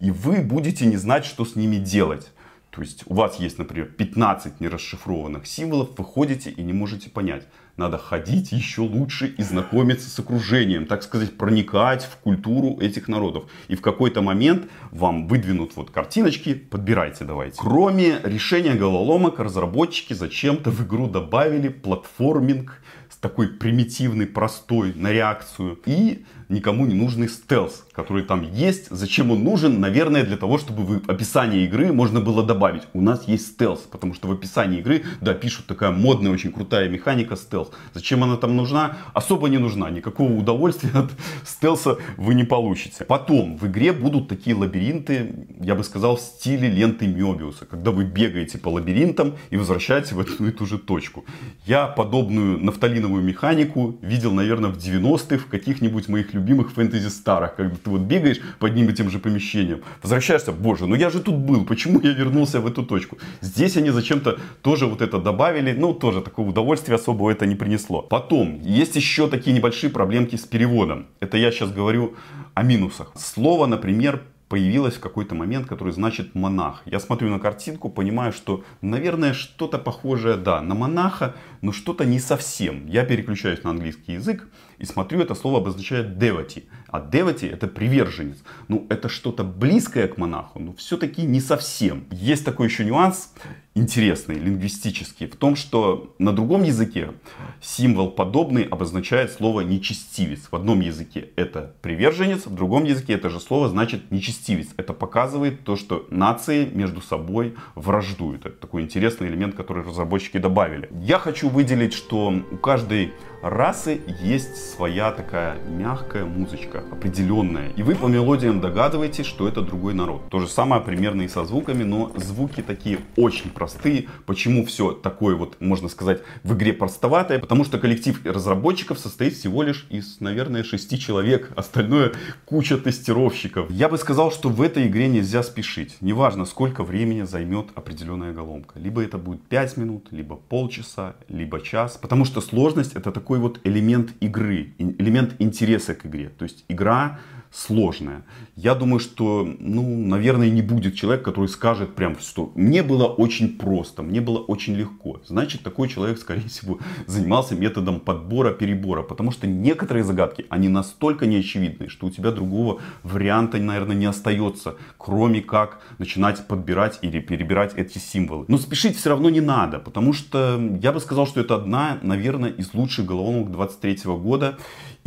и 0.00 0.10
вы 0.10 0.42
будете 0.42 0.86
не 0.86 0.96
знать, 0.96 1.24
что 1.24 1.44
с 1.44 1.56
ними 1.56 1.76
делать. 1.76 2.30
То 2.70 2.82
есть 2.82 3.02
у 3.06 3.14
вас 3.14 3.40
есть, 3.40 3.58
например, 3.58 3.86
15 3.86 4.60
нерасшифрованных 4.60 5.46
символов, 5.46 5.90
вы 5.96 6.04
ходите 6.04 6.50
и 6.50 6.62
не 6.62 6.72
можете 6.72 7.10
понять. 7.10 7.46
Надо 7.78 7.96
ходить 7.96 8.50
еще 8.50 8.80
лучше 8.80 9.28
и 9.38 9.42
знакомиться 9.44 10.10
с 10.10 10.18
окружением, 10.18 10.84
так 10.84 11.04
сказать, 11.04 11.38
проникать 11.38 12.02
в 12.02 12.16
культуру 12.16 12.76
этих 12.80 13.06
народов. 13.06 13.44
И 13.68 13.76
в 13.76 13.80
какой-то 13.82 14.20
момент 14.20 14.68
вам 14.90 15.28
выдвинут 15.28 15.76
вот 15.76 15.92
картиночки, 15.92 16.54
подбирайте 16.54 17.24
давайте. 17.24 17.56
Кроме 17.56 18.18
решения 18.24 18.74
головоломок, 18.74 19.38
разработчики 19.38 20.12
зачем-то 20.12 20.72
в 20.72 20.84
игру 20.84 21.06
добавили 21.06 21.68
платформинг, 21.68 22.82
такой 23.20 23.48
примитивный, 23.48 24.26
простой, 24.26 24.92
на 24.94 25.12
реакцию. 25.12 25.78
И 25.86 26.24
никому 26.48 26.86
не 26.86 26.94
нужный 26.94 27.28
стелс, 27.28 27.84
который 27.92 28.22
там 28.22 28.42
есть. 28.52 28.88
Зачем 28.90 29.30
он 29.30 29.44
нужен? 29.44 29.80
Наверное, 29.80 30.24
для 30.24 30.36
того, 30.36 30.58
чтобы 30.58 30.84
в 30.84 31.10
описании 31.10 31.64
игры 31.64 31.92
можно 31.92 32.20
было 32.20 32.42
добавить. 32.42 32.82
У 32.94 33.00
нас 33.00 33.28
есть 33.28 33.48
стелс, 33.48 33.80
потому 33.80 34.14
что 34.14 34.28
в 34.28 34.32
описании 34.32 34.78
игры, 34.78 35.04
да, 35.20 35.34
пишут 35.34 35.66
такая 35.66 35.90
модная, 35.90 36.32
очень 36.32 36.52
крутая 36.52 36.88
механика 36.88 37.36
стелс. 37.36 37.70
Зачем 37.94 38.24
она 38.24 38.36
там 38.36 38.56
нужна? 38.56 38.96
Особо 39.14 39.48
не 39.48 39.58
нужна. 39.58 39.90
Никакого 39.90 40.32
удовольствия 40.32 40.90
от 40.94 41.10
стелса 41.44 41.98
вы 42.16 42.34
не 42.34 42.44
получите. 42.44 43.04
Потом 43.04 43.58
в 43.58 43.66
игре 43.66 43.92
будут 43.92 44.28
такие 44.28 44.56
лабиринты, 44.56 45.46
я 45.60 45.74
бы 45.74 45.84
сказал, 45.84 46.16
в 46.16 46.20
стиле 46.20 46.70
ленты 46.70 47.06
Мебиуса, 47.06 47.66
когда 47.66 47.90
вы 47.90 48.04
бегаете 48.04 48.58
по 48.58 48.68
лабиринтам 48.68 49.34
и 49.50 49.56
возвращаетесь 49.56 50.12
в 50.12 50.20
одну 50.20 50.48
и 50.48 50.50
ту 50.50 50.66
же 50.66 50.78
точку. 50.78 51.24
Я 51.66 51.86
подобную 51.86 52.58
нафталиновую 52.58 53.07
механику 53.16 53.98
видел, 54.02 54.32
наверное, 54.32 54.70
в 54.70 54.76
90-х 54.76 55.38
в 55.38 55.46
каких-нибудь 55.46 56.08
моих 56.08 56.34
любимых 56.34 56.72
фэнтези 56.72 57.08
старых, 57.08 57.56
когда 57.56 57.74
ты 57.76 57.90
вот 57.90 58.02
бегаешь 58.02 58.40
по 58.58 58.66
одним 58.66 58.88
и 58.88 58.92
тем 58.92 59.10
же 59.10 59.18
помещениям, 59.18 59.80
возвращаешься, 60.02 60.52
боже, 60.52 60.86
ну 60.86 60.94
я 60.94 61.10
же 61.10 61.20
тут 61.20 61.36
был, 61.36 61.64
почему 61.64 62.00
я 62.00 62.12
вернулся 62.12 62.60
в 62.60 62.66
эту 62.66 62.84
точку? 62.84 63.18
Здесь 63.40 63.76
они 63.76 63.90
зачем-то 63.90 64.38
тоже 64.62 64.86
вот 64.86 65.02
это 65.02 65.18
добавили, 65.18 65.72
ну 65.72 65.94
тоже 65.94 66.20
такого 66.20 66.50
удовольствия 66.50 66.96
особого 66.96 67.30
это 67.30 67.46
не 67.46 67.54
принесло. 67.54 68.02
Потом, 68.02 68.60
есть 68.62 68.96
еще 68.96 69.28
такие 69.28 69.56
небольшие 69.56 69.90
проблемки 69.90 70.36
с 70.36 70.42
переводом. 70.42 71.06
Это 71.20 71.36
я 71.36 71.50
сейчас 71.50 71.72
говорю 71.72 72.14
о 72.54 72.62
минусах. 72.62 73.12
Слово, 73.16 73.66
например, 73.66 74.22
появилось 74.48 74.94
в 74.94 75.00
какой-то 75.00 75.34
момент, 75.34 75.66
который 75.66 75.92
значит 75.92 76.34
монах. 76.34 76.82
Я 76.86 77.00
смотрю 77.00 77.30
на 77.30 77.38
картинку, 77.38 77.90
понимаю, 77.90 78.32
что, 78.32 78.64
наверное, 78.80 79.32
что-то 79.32 79.78
похожее, 79.78 80.36
да, 80.36 80.60
на 80.60 80.74
монаха, 80.74 81.34
но 81.60 81.72
что-то 81.72 82.04
не 82.04 82.18
совсем. 82.18 82.86
Я 82.86 83.04
переключаюсь 83.04 83.62
на 83.62 83.70
английский 83.70 84.14
язык 84.14 84.48
и 84.78 84.84
смотрю, 84.84 85.20
это 85.20 85.34
слово 85.34 85.58
обозначает 85.58 86.16
devotee. 86.16 86.64
А 86.88 87.00
девати 87.00 87.44
это 87.46 87.66
приверженец. 87.66 88.38
Ну, 88.68 88.86
это 88.88 89.08
что-то 89.08 89.44
близкое 89.44 90.08
к 90.08 90.16
монаху, 90.16 90.58
но 90.58 90.72
все-таки 90.72 91.22
не 91.22 91.40
совсем. 91.40 92.04
Есть 92.10 92.44
такой 92.44 92.68
еще 92.68 92.84
нюанс 92.84 93.34
интересный, 93.74 94.36
лингвистический, 94.36 95.26
в 95.26 95.36
том, 95.36 95.54
что 95.54 96.14
на 96.18 96.32
другом 96.32 96.64
языке 96.64 97.12
символ 97.60 98.10
подобный 98.10 98.64
обозначает 98.64 99.32
слово 99.32 99.60
нечестивец. 99.60 100.48
В 100.50 100.56
одном 100.56 100.80
языке 100.80 101.28
это 101.36 101.74
приверженец, 101.82 102.46
в 102.46 102.54
другом 102.54 102.84
языке 102.84 103.12
это 103.12 103.30
же 103.30 103.38
слово 103.38 103.68
значит 103.68 104.10
нечестивец. 104.10 104.68
Это 104.76 104.94
показывает 104.94 105.64
то, 105.64 105.76
что 105.76 106.06
нации 106.10 106.64
между 106.64 107.00
собой 107.00 107.54
враждуют. 107.74 108.46
Это 108.46 108.56
такой 108.56 108.82
интересный 108.82 109.28
элемент, 109.28 109.54
который 109.54 109.84
разработчики 109.84 110.38
добавили. 110.38 110.88
Я 111.00 111.18
хочу 111.18 111.48
выделить, 111.48 111.92
что 111.92 112.32
у 112.50 112.56
каждой 112.56 113.12
расы 113.42 114.00
есть 114.20 114.56
своя 114.56 115.10
такая 115.12 115.58
мягкая 115.68 116.24
музычка, 116.24 116.82
определенная. 116.90 117.70
И 117.70 117.82
вы 117.82 117.94
по 117.94 118.06
мелодиям 118.06 118.60
догадываетесь, 118.60 119.26
что 119.26 119.48
это 119.48 119.62
другой 119.62 119.94
народ. 119.94 120.28
То 120.30 120.40
же 120.40 120.48
самое 120.48 120.82
примерно 120.82 121.22
и 121.22 121.28
со 121.28 121.44
звуками, 121.44 121.84
но 121.84 122.12
звуки 122.16 122.62
такие 122.62 123.00
очень 123.16 123.50
простые. 123.50 124.08
Почему 124.26 124.64
все 124.64 124.92
такое 124.92 125.36
вот, 125.36 125.56
можно 125.60 125.88
сказать, 125.88 126.22
в 126.42 126.54
игре 126.54 126.72
простоватое? 126.72 127.38
Потому 127.38 127.64
что 127.64 127.78
коллектив 127.78 128.20
разработчиков 128.24 128.98
состоит 128.98 129.34
всего 129.34 129.62
лишь 129.62 129.86
из, 129.90 130.20
наверное, 130.20 130.64
шести 130.64 130.98
человек. 130.98 131.52
Остальное 131.56 132.12
куча 132.44 132.76
тестировщиков. 132.78 133.70
Я 133.70 133.88
бы 133.88 133.98
сказал, 133.98 134.32
что 134.32 134.48
в 134.48 134.62
этой 134.62 134.86
игре 134.86 135.08
нельзя 135.08 135.42
спешить. 135.42 135.96
Неважно, 136.00 136.44
сколько 136.44 136.82
времени 136.82 137.22
займет 137.22 137.68
определенная 137.74 138.32
головка. 138.32 138.78
Либо 138.78 139.02
это 139.02 139.18
будет 139.18 139.42
5 139.42 139.76
минут, 139.76 140.08
либо 140.10 140.36
полчаса, 140.36 141.14
либо 141.28 141.60
час. 141.60 141.96
Потому 142.00 142.24
что 142.24 142.40
сложность 142.40 142.94
это 142.94 143.12
такой 143.12 143.27
такой 143.28 143.40
вот 143.40 143.60
элемент 143.64 144.14
игры, 144.20 144.72
элемент 144.78 145.34
интереса 145.38 145.94
к 145.94 146.06
игре. 146.06 146.30
То 146.30 146.44
есть 146.44 146.64
игра 146.68 147.18
сложная. 147.50 148.24
Я 148.56 148.74
думаю, 148.74 149.00
что, 149.00 149.48
ну, 149.58 149.82
наверное, 150.06 150.50
не 150.50 150.62
будет 150.62 150.94
человека, 150.94 151.24
который 151.24 151.48
скажет 151.48 151.94
прям, 151.94 152.18
что 152.18 152.52
мне 152.54 152.82
было 152.82 153.06
очень 153.06 153.56
просто, 153.56 154.02
мне 154.02 154.20
было 154.20 154.38
очень 154.38 154.74
легко. 154.74 155.20
Значит, 155.26 155.62
такой 155.62 155.88
человек, 155.88 156.18
скорее 156.18 156.48
всего, 156.48 156.78
занимался 157.06 157.54
методом 157.54 158.00
подбора-перебора. 158.00 159.02
Потому 159.02 159.30
что 159.30 159.46
некоторые 159.46 160.04
загадки, 160.04 160.46
они 160.48 160.68
настолько 160.68 161.26
неочевидные, 161.26 161.88
что 161.88 162.06
у 162.06 162.10
тебя 162.10 162.30
другого 162.30 162.80
варианта, 163.02 163.58
наверное, 163.58 163.96
не 163.96 164.06
остается, 164.06 164.76
кроме 164.96 165.40
как 165.40 165.80
начинать 165.98 166.46
подбирать 166.46 166.98
или 167.02 167.20
перебирать 167.20 167.74
эти 167.74 167.98
символы. 167.98 168.44
Но 168.48 168.58
спешить 168.58 168.96
все 168.96 169.10
равно 169.10 169.30
не 169.30 169.40
надо, 169.40 169.78
потому 169.78 170.12
что 170.12 170.60
я 170.82 170.92
бы 170.92 171.00
сказал, 171.00 171.26
что 171.26 171.40
это 171.40 171.54
одна, 171.54 171.98
наверное, 172.02 172.50
из 172.50 172.74
лучших 172.74 173.06
головоломок 173.06 173.50
23 173.50 174.00
года. 174.04 174.58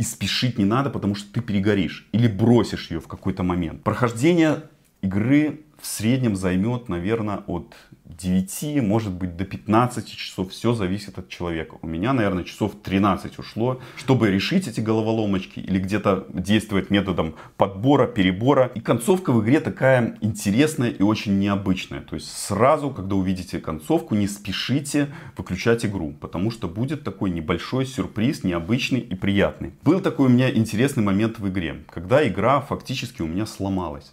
И 0.02 0.04
спешить 0.04 0.58
не 0.58 0.64
надо, 0.64 0.90
потому 0.90 1.14
что 1.14 1.32
ты 1.32 1.40
перегоришь 1.40 2.08
или 2.10 2.26
бросишь 2.26 2.90
ее 2.90 2.98
в 2.98 3.06
какой-то 3.06 3.44
момент. 3.44 3.84
Прохождение 3.84 4.64
игры 5.00 5.60
в 5.80 5.86
среднем 5.86 6.34
займет, 6.34 6.88
наверное, 6.88 7.44
от 7.46 7.76
9, 8.16 8.82
может 8.82 9.12
быть, 9.12 9.36
до 9.36 9.44
15 9.44 10.16
часов. 10.16 10.52
Все 10.52 10.74
зависит 10.74 11.18
от 11.18 11.28
человека. 11.28 11.76
У 11.82 11.86
меня, 11.86 12.12
наверное, 12.12 12.44
часов 12.44 12.72
13 12.82 13.38
ушло, 13.38 13.80
чтобы 13.96 14.30
решить 14.30 14.68
эти 14.68 14.80
головоломочки 14.80 15.60
или 15.60 15.78
где-то 15.78 16.26
действовать 16.32 16.90
методом 16.90 17.34
подбора, 17.56 18.06
перебора. 18.06 18.70
И 18.74 18.80
концовка 18.80 19.32
в 19.32 19.42
игре 19.42 19.60
такая 19.60 20.16
интересная 20.20 20.90
и 20.90 21.02
очень 21.02 21.38
необычная. 21.38 22.00
То 22.00 22.14
есть 22.16 22.30
сразу, 22.30 22.90
когда 22.90 23.16
увидите 23.16 23.58
концовку, 23.58 24.14
не 24.14 24.28
спешите 24.28 25.08
выключать 25.36 25.84
игру, 25.84 26.14
потому 26.20 26.50
что 26.50 26.68
будет 26.68 27.04
такой 27.04 27.30
небольшой 27.30 27.86
сюрприз, 27.86 28.44
необычный 28.44 29.00
и 29.00 29.14
приятный. 29.14 29.72
Был 29.82 30.00
такой 30.00 30.26
у 30.26 30.30
меня 30.30 30.50
интересный 30.50 31.02
момент 31.02 31.38
в 31.38 31.48
игре, 31.48 31.84
когда 31.90 32.26
игра 32.26 32.60
фактически 32.60 33.22
у 33.22 33.26
меня 33.26 33.46
сломалась. 33.46 34.12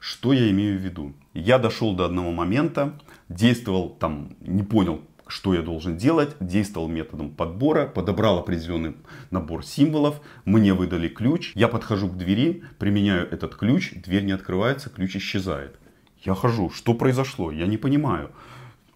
Что 0.00 0.32
я 0.32 0.50
имею 0.50 0.78
в 0.78 0.82
виду? 0.82 1.14
Я 1.34 1.58
дошел 1.58 1.94
до 1.94 2.04
одного 2.04 2.32
момента, 2.32 2.98
действовал 3.28 3.90
там, 3.90 4.36
не 4.40 4.62
понял, 4.62 5.00
что 5.26 5.54
я 5.54 5.62
должен 5.62 5.96
делать, 5.96 6.36
действовал 6.40 6.88
методом 6.88 7.30
подбора, 7.30 7.86
подобрал 7.86 8.38
определенный 8.38 8.94
набор 9.30 9.64
символов, 9.64 10.20
мне 10.44 10.72
выдали 10.72 11.08
ключ, 11.08 11.52
я 11.54 11.68
подхожу 11.68 12.08
к 12.08 12.16
двери, 12.16 12.62
применяю 12.78 13.28
этот 13.30 13.56
ключ, 13.56 13.92
дверь 13.94 14.24
не 14.24 14.32
открывается, 14.32 14.90
ключ 14.90 15.16
исчезает. 15.16 15.78
Я 16.22 16.34
хожу, 16.34 16.70
что 16.70 16.94
произошло, 16.94 17.50
я 17.50 17.66
не 17.66 17.76
понимаю. 17.76 18.30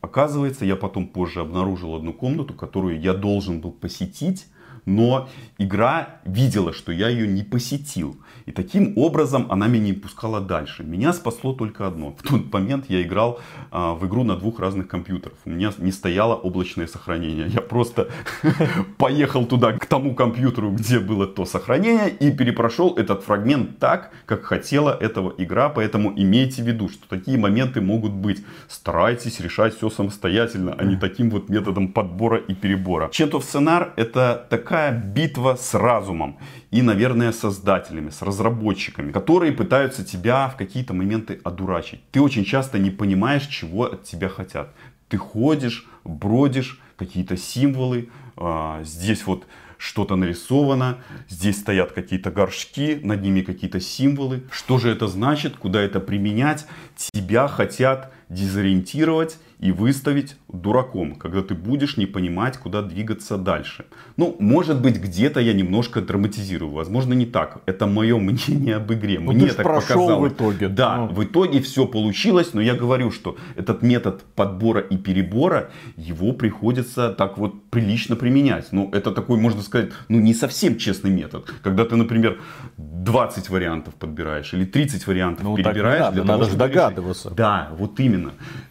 Оказывается, 0.01 0.65
я 0.65 0.77
потом 0.77 1.09
позже 1.09 1.41
обнаружил 1.41 1.95
одну 1.95 2.13
комнату, 2.13 2.55
которую 2.55 3.01
я 3.01 3.13
должен 3.13 3.61
был 3.61 3.73
посетить, 3.73 4.47
но 4.91 5.29
игра 5.59 6.21
видела, 6.25 6.73
что 6.73 6.93
я 6.93 7.09
ее 7.09 7.27
не 7.27 7.43
посетил. 7.43 8.17
И 8.47 8.53
таким 8.53 8.95
образом 8.97 9.47
она 9.51 9.69
меня 9.69 9.85
не 9.85 9.93
пускала 9.93 10.41
дальше. 10.41 10.83
Меня 10.83 11.13
спасло 11.13 11.53
только 11.53 11.87
одно. 11.87 12.17
В 12.19 12.23
тот 12.23 12.53
момент 12.53 12.87
я 12.89 13.03
играл 13.03 13.39
а, 13.71 13.95
в 13.95 14.07
игру 14.07 14.25
на 14.25 14.37
двух 14.37 14.59
разных 14.59 14.89
компьютерах. 14.89 15.37
У 15.45 15.51
меня 15.51 15.73
не 15.79 15.93
стояло 15.93 16.35
облачное 16.35 16.87
сохранение. 16.87 17.47
Я 17.49 17.61
просто 17.61 18.09
поехал 18.99 19.47
туда, 19.47 19.73
к 19.73 19.87
тому 19.87 20.15
компьютеру, 20.15 20.73
где 20.73 20.99
было 20.99 21.27
то 21.27 21.45
сохранение, 21.45 22.11
и 22.11 22.33
перепрошел 22.33 22.97
этот 22.97 23.23
фрагмент 23.23 23.79
так, 23.79 24.11
как 24.27 24.43
хотела 24.43 24.97
этого 24.99 25.33
игра. 25.39 25.69
Поэтому 25.69 26.13
имейте 26.17 26.63
в 26.63 26.67
виду, 26.67 26.89
что 26.89 27.09
такие 27.09 27.39
моменты 27.39 27.81
могут 27.81 28.13
быть. 28.13 28.45
Старайтесь 28.69 29.41
решать 29.41 29.77
все 29.77 29.91
самостоятельно, 29.91 30.75
а 30.77 30.85
не 30.85 30.97
таким 30.97 31.31
вот 31.31 31.49
методом 31.49 31.89
подбора 31.89 32.39
и 32.39 32.55
перебора. 32.55 33.09
Чентов 33.13 33.45
сценар 33.45 33.93
это 33.97 34.47
такая 34.51 34.80
битва 34.91 35.57
с 35.57 35.75
разумом 35.75 36.39
и, 36.71 36.81
наверное, 36.81 37.33
создателями, 37.33 38.09
с 38.09 38.23
разработчиками, 38.23 39.13
которые 39.13 39.53
пытаются 39.53 40.05
тебя 40.05 40.49
в 40.49 40.57
какие-то 40.57 40.95
моменты 40.95 41.41
одурачить. 41.45 42.01
Ты 42.11 42.21
очень 42.23 42.45
часто 42.45 42.79
не 42.79 42.91
понимаешь, 42.91 43.47
чего 43.47 43.85
от 43.85 44.05
тебя 44.05 44.29
хотят. 44.29 44.73
Ты 45.09 45.19
ходишь, 45.19 45.87
бродишь, 46.05 46.81
какие-то 46.97 47.37
символы, 47.37 48.09
а, 48.37 48.83
здесь 48.85 49.27
вот 49.27 49.47
что-то 49.81 50.17
нарисовано, 50.17 50.99
здесь 51.29 51.59
стоят 51.59 51.93
какие-то 51.93 52.31
горшки, 52.31 53.01
над 53.03 53.23
ними 53.23 53.41
какие-то 53.41 53.81
символы. 53.81 54.43
Что 54.51 54.79
же 54.79 54.91
это 54.91 55.09
значит, 55.09 55.57
куда 55.57 55.81
это 55.81 56.01
применять? 56.01 56.67
Тебя 56.97 57.49
хотят 57.49 58.13
дезориентировать 58.31 59.39
и 59.59 59.73
выставить 59.73 60.37
дураком, 60.49 61.15
когда 61.17 61.43
ты 61.43 61.55
будешь 61.55 61.97
не 61.99 62.07
понимать, 62.07 62.57
куда 62.57 62.81
двигаться 62.81 63.37
дальше. 63.37 63.85
Ну, 64.17 64.35
может 64.39 64.81
быть, 64.81 64.97
где-то 64.99 65.41
я 65.41 65.53
немножко 65.53 66.01
драматизирую, 66.01 66.73
возможно, 66.73 67.13
не 67.13 67.27
так. 67.27 67.59
Это 67.67 67.87
мое 67.87 68.17
мнение 68.19 68.77
об 68.77 68.91
игре. 68.93 69.19
Ну, 69.21 69.33
Мне 69.33 69.49
ты 69.49 69.55
так 69.55 69.67
показалось. 69.67 70.33
в 70.33 70.35
итоге. 70.35 70.69
Да, 70.69 70.97
Ну. 70.97 71.07
в 71.09 71.23
итоге 71.25 71.61
все 71.61 71.87
получилось, 71.87 72.55
но 72.55 72.63
я 72.63 72.75
говорю, 72.75 73.11
что 73.11 73.37
этот 73.57 73.83
метод 73.83 74.23
подбора 74.35 74.81
и 74.81 74.97
перебора, 74.97 75.71
его 75.97 76.33
приходится 76.33 77.11
так 77.13 77.37
вот 77.37 77.53
прилично 77.71 78.17
применять. 78.17 78.69
Ну, 78.73 78.89
это 78.93 79.11
такой, 79.13 79.39
можно 79.39 79.61
сказать, 79.63 79.91
ну, 80.09 80.21
не 80.21 80.33
совсем 80.35 80.77
честный 80.79 81.11
метод. 81.11 81.53
Когда 81.63 81.85
ты, 81.85 81.97
например, 81.97 82.39
20 82.79 83.51
вариантов 83.51 83.95
подбираешь 83.95 84.55
или 84.55 84.65
30 84.65 85.07
вариантов 85.07 85.45
Ну, 85.45 85.57
так 85.57 85.75
перебираешь. 85.75 86.01
надо, 86.01 86.13
для 86.15 86.25
надо 86.25 86.33
того, 86.33 86.43
же 86.45 86.49
решить. 86.49 86.59
догадываться. 86.59 87.31
Да, 87.31 87.69
вот 87.79 88.01
именно. 88.01 88.20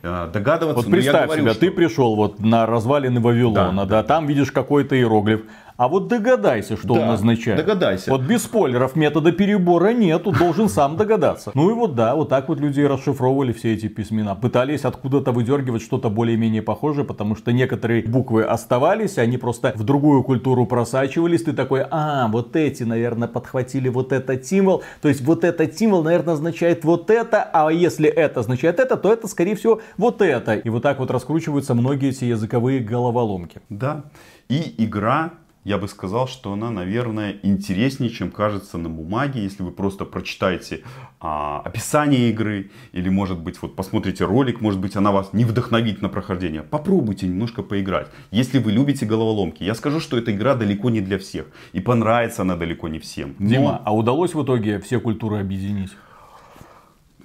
Э, 0.03 0.29
Догадываться, 0.33 0.77
Вот 0.77 0.85
я 0.85 0.91
представь 0.91 1.25
говорю, 1.25 1.41
себя, 1.43 1.51
что- 1.51 1.59
ты 1.61 1.71
пришел 1.71 2.15
вот 2.15 2.39
на 2.39 2.65
развалины 2.65 3.19
Вавилона, 3.19 3.85
Да, 3.85 3.85
да, 3.85 4.03
там 4.03 4.27
видишь 4.27 4.51
какой-то 4.51 4.95
иероглиф. 4.95 5.41
А 5.79 5.87
вот 5.87 6.09
догадайся, 6.09 6.75
что 6.75 6.95
Да, 6.95 7.03
он 7.03 7.09
означает. 7.11 7.57
догадайся. 7.57 8.11
Вот 8.11 8.19
без 8.19 8.43
спойлеров 8.43 8.97
метода 8.97 9.31
перебора 9.31 9.93
нету, 9.93 10.33
должен 10.37 10.67
сам 10.67 10.97
догадаться. 10.97 11.51
Ну 11.53 11.69
и 11.69 11.73
вот 11.73 11.95
да, 11.95 12.15
вот 12.15 12.27
так 12.27 12.49
вот 12.49 12.59
люди 12.59 12.81
расшифровывали 12.81 13.53
все 13.53 13.75
эти 13.75 13.87
письмена. 13.87 14.35
Пытались 14.35 14.83
откуда-то 14.83 15.31
выдергивать 15.31 15.81
что-то 15.81 16.09
более-менее 16.09 16.61
похожее, 16.61 17.05
потому 17.05 17.37
что 17.37 17.53
некоторые 17.53 18.03
буквы 18.03 18.43
оставались, 18.43 19.17
они 19.17 19.37
просто 19.37 19.71
в 19.73 19.85
другую 19.85 20.23
культуру 20.23 20.65
просачивались. 20.65 21.43
Ты 21.43 21.53
такой, 21.53 21.85
а, 21.89 22.27
вот 22.27 22.57
эти, 22.57 22.83
наверное, 22.83 23.29
подхватили 23.29 23.87
вот 23.87 24.11
этот 24.11 24.45
символ. 24.45 24.83
То 25.01 25.07
есть 25.07 25.21
вот 25.21 25.45
этот 25.45 25.77
символ, 25.77 26.03
наверное, 26.03 26.33
означает 26.33 26.83
вот 26.83 27.09
это, 27.09 27.41
а 27.53 27.71
если 27.71 28.09
это 28.09 28.41
означает 28.41 28.81
это, 28.81 28.97
то 28.97 29.13
это, 29.13 29.29
скорее 29.29 29.55
всего, 29.55 29.79
вот 29.95 30.21
это. 30.21 30.55
И 30.55 30.67
вот 30.67 30.83
так 30.83 30.99
вот 30.99 31.09
раскручиваются 31.09 31.73
многие 31.73 32.09
эти 32.09 32.25
языковые 32.25 32.81
головоломки. 32.81 33.61
Да. 33.69 34.03
И 34.49 34.75
игра, 34.77 35.31
я 35.63 35.77
бы 35.77 35.87
сказал, 35.87 36.27
что 36.27 36.53
она, 36.53 36.71
наверное, 36.71 37.35
интереснее, 37.43 38.09
чем 38.09 38.31
кажется 38.31 38.77
на 38.77 38.89
бумаге. 38.89 39.43
Если 39.43 39.61
вы 39.61 39.71
просто 39.71 40.05
прочитаете 40.05 40.83
а, 41.19 41.61
описание 41.65 42.29
игры, 42.29 42.71
или, 42.91 43.09
может 43.09 43.39
быть, 43.39 43.61
вот 43.61 43.75
посмотрите 43.75 44.23
ролик, 44.25 44.61
может 44.61 44.79
быть, 44.79 44.95
она 44.95 45.11
вас 45.11 45.33
не 45.33 45.45
вдохновит 45.45 46.01
на 46.01 46.09
прохождение. 46.09 46.63
Попробуйте 46.63 47.27
немножко 47.27 47.61
поиграть. 47.61 48.07
Если 48.31 48.59
вы 48.59 48.71
любите 48.71 49.05
головоломки, 49.05 49.63
я 49.63 49.75
скажу, 49.75 49.99
что 49.99 50.17
эта 50.17 50.31
игра 50.31 50.55
далеко 50.55 50.89
не 50.89 51.01
для 51.01 51.19
всех. 51.19 51.47
И 51.73 51.81
понравится 51.81 52.43
она 52.43 52.55
далеко 52.55 52.87
не 52.87 52.99
всем. 52.99 53.35
Но- 53.37 53.49
Дима, 53.49 53.81
а 53.83 53.95
удалось 53.95 54.33
в 54.33 54.43
итоге 54.43 54.79
все 54.79 54.99
культуры 54.99 55.39
объединить? 55.39 55.91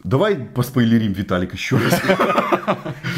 Давай 0.02 0.36
поспойлерим, 0.36 1.12
Виталик, 1.12 1.54
еще 1.54 1.78
раз. 1.78 2.02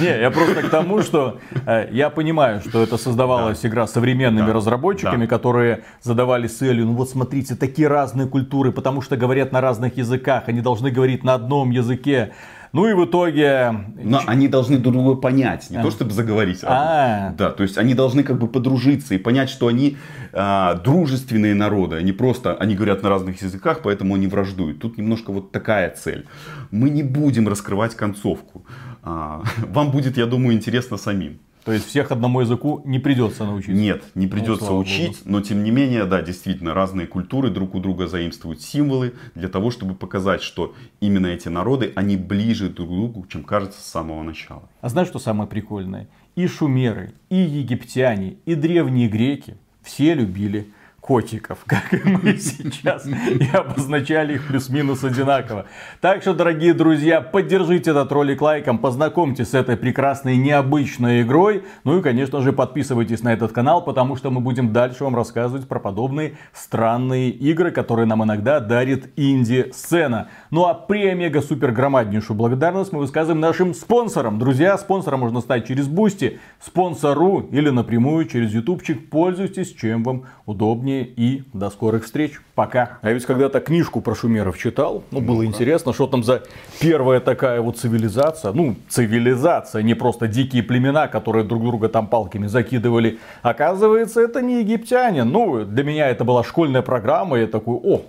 Не, 0.00 0.20
я 0.20 0.30
просто 0.30 0.62
к 0.62 0.68
тому, 0.70 1.02
что 1.02 1.38
э, 1.66 1.88
я 1.92 2.10
понимаю, 2.10 2.60
что 2.60 2.82
это 2.82 2.96
создавалась 2.96 3.64
игра 3.64 3.86
современными 3.86 4.50
разработчиками, 4.50 5.26
которые 5.26 5.84
задавали 6.02 6.46
целью, 6.46 6.86
ну 6.86 6.92
вот 6.94 7.10
смотрите, 7.10 7.54
такие 7.54 7.88
разные 7.88 8.26
культуры, 8.26 8.72
потому 8.72 9.02
что 9.02 9.16
говорят 9.16 9.52
на 9.52 9.60
разных 9.60 9.96
языках, 9.96 10.44
они 10.46 10.60
должны 10.60 10.90
говорить 10.90 11.24
на 11.24 11.34
одном 11.34 11.70
языке. 11.70 12.32
Ну 12.72 12.86
и 12.86 12.92
в 12.92 13.06
итоге... 13.06 13.74
Но 14.02 14.20
они 14.26 14.48
должны 14.48 14.76
друг 14.76 14.94
друга 14.94 15.18
понять, 15.18 15.70
не 15.70 15.78
А. 15.78 15.82
то 15.82 15.90
чтобы 15.90 16.10
заговорить. 16.10 16.60
А. 16.62 17.32
Да, 17.38 17.50
то 17.50 17.62
есть 17.62 17.78
они 17.78 17.94
должны 17.94 18.22
как 18.22 18.38
бы 18.38 18.48
подружиться 18.48 19.14
и 19.14 19.18
понять, 19.18 19.48
что 19.48 19.68
они 19.68 19.96
а, 20.32 20.74
дружественные 20.74 21.54
народы, 21.54 21.96
они 21.96 22.12
просто, 22.12 22.54
они 22.54 22.74
говорят 22.74 23.02
на 23.02 23.08
разных 23.08 23.40
языках, 23.40 23.80
поэтому 23.82 24.14
они 24.14 24.26
враждуют. 24.26 24.80
Тут 24.80 24.98
немножко 24.98 25.32
вот 25.32 25.52
такая 25.52 25.90
цель. 25.90 26.26
Мы 26.70 26.90
не 26.90 27.02
будем 27.02 27.48
раскрывать 27.48 27.94
концовку. 27.94 28.66
А, 29.06 29.42
Вам 29.68 29.92
будет, 29.92 30.18
я 30.18 30.26
думаю, 30.26 30.56
интересно 30.56 30.96
самим. 30.96 31.38
То 31.64 31.72
есть 31.72 31.86
всех 31.86 32.12
одному 32.12 32.42
языку 32.42 32.80
не 32.84 33.00
придется 33.00 33.44
научиться. 33.44 33.74
Нет, 33.74 34.04
не 34.14 34.28
придется 34.28 34.66
слава 34.66 34.78
учить, 34.78 35.22
но 35.24 35.40
тем 35.40 35.64
не 35.64 35.72
менее, 35.72 36.04
да, 36.04 36.22
действительно, 36.22 36.74
разные 36.74 37.08
культуры 37.08 37.50
друг 37.50 37.74
у 37.74 37.80
друга 37.80 38.06
заимствуют 38.06 38.62
символы 38.62 39.14
для 39.34 39.48
того, 39.48 39.72
чтобы 39.72 39.96
показать, 39.96 40.42
что 40.42 40.74
именно 41.00 41.26
эти 41.26 41.48
народы, 41.48 41.92
они 41.96 42.16
ближе 42.16 42.68
друг 42.68 42.88
к 42.88 42.92
другу, 42.92 43.26
чем 43.28 43.42
кажется 43.42 43.80
с 43.80 43.86
самого 43.86 44.22
начала. 44.22 44.68
А 44.80 44.88
знаешь, 44.88 45.08
что 45.08 45.18
самое 45.18 45.48
прикольное? 45.48 46.08
И 46.36 46.46
шумеры, 46.46 47.14
и 47.30 47.36
египтяне, 47.36 48.36
и 48.44 48.54
древние 48.54 49.08
греки 49.08 49.56
все 49.82 50.14
любили 50.14 50.68
котиков, 51.06 51.60
как 51.66 51.94
и 51.94 52.00
мы 52.04 52.36
сейчас, 52.36 53.06
и 53.06 53.48
обозначали 53.52 54.34
их 54.34 54.48
плюс-минус 54.48 55.04
одинаково. 55.04 55.66
Так 56.00 56.22
что, 56.22 56.34
дорогие 56.34 56.74
друзья, 56.74 57.20
поддержите 57.20 57.92
этот 57.92 58.10
ролик 58.10 58.42
лайком, 58.42 58.78
познакомьтесь 58.78 59.50
с 59.50 59.54
этой 59.54 59.76
прекрасной 59.76 60.36
необычной 60.36 61.22
игрой, 61.22 61.64
ну 61.84 61.98
и, 61.98 62.02
конечно 62.02 62.40
же, 62.40 62.52
подписывайтесь 62.52 63.22
на 63.22 63.32
этот 63.32 63.52
канал, 63.52 63.84
потому 63.84 64.16
что 64.16 64.30
мы 64.30 64.40
будем 64.40 64.72
дальше 64.72 65.04
вам 65.04 65.14
рассказывать 65.14 65.68
про 65.68 65.78
подобные 65.78 66.36
странные 66.52 67.30
игры, 67.30 67.70
которые 67.70 68.06
нам 68.06 68.24
иногда 68.24 68.58
дарит 68.58 69.12
инди-сцена. 69.16 70.28
Ну 70.50 70.66
а 70.66 70.74
премега-супер 70.74 71.70
громаднейшую 71.70 72.36
благодарность 72.36 72.92
мы 72.92 72.98
высказываем 72.98 73.40
нашим 73.40 73.74
спонсорам. 73.74 74.40
Друзья, 74.40 74.76
спонсором 74.76 75.20
можно 75.20 75.40
стать 75.40 75.68
через 75.68 75.86
Boosty, 75.86 76.40
Sponsr 76.58 77.48
или 77.52 77.70
напрямую 77.70 78.26
через 78.26 78.52
ютубчик. 78.52 79.08
Пользуйтесь, 79.08 79.72
чем 79.72 80.02
вам 80.02 80.24
удобнее 80.46 80.95
и 81.02 81.44
до 81.52 81.70
скорых 81.70 82.04
встреч. 82.04 82.40
Пока. 82.54 82.98
А 83.02 83.08
я 83.08 83.14
ведь 83.14 83.26
когда-то 83.26 83.60
книжку 83.60 84.00
про 84.00 84.14
шумеров 84.14 84.58
читал. 84.58 85.02
Ну, 85.10 85.20
было 85.20 85.44
интересно, 85.44 85.92
что 85.92 86.06
там 86.06 86.24
за 86.24 86.42
первая 86.80 87.20
такая 87.20 87.60
вот 87.60 87.78
цивилизация. 87.78 88.52
Ну, 88.52 88.76
цивилизация, 88.88 89.82
не 89.82 89.94
просто 89.94 90.26
дикие 90.26 90.62
племена, 90.62 91.08
которые 91.08 91.44
друг 91.44 91.62
друга 91.62 91.88
там 91.88 92.06
палками 92.06 92.46
закидывали. 92.46 93.18
Оказывается, 93.42 94.20
это 94.20 94.42
не 94.42 94.60
египтяне. 94.60 95.24
Ну, 95.24 95.64
для 95.64 95.84
меня 95.84 96.08
это 96.08 96.24
была 96.24 96.42
школьная 96.44 96.82
программа. 96.82 97.38
Я 97.38 97.46
такой, 97.46 97.74
о, 97.74 98.02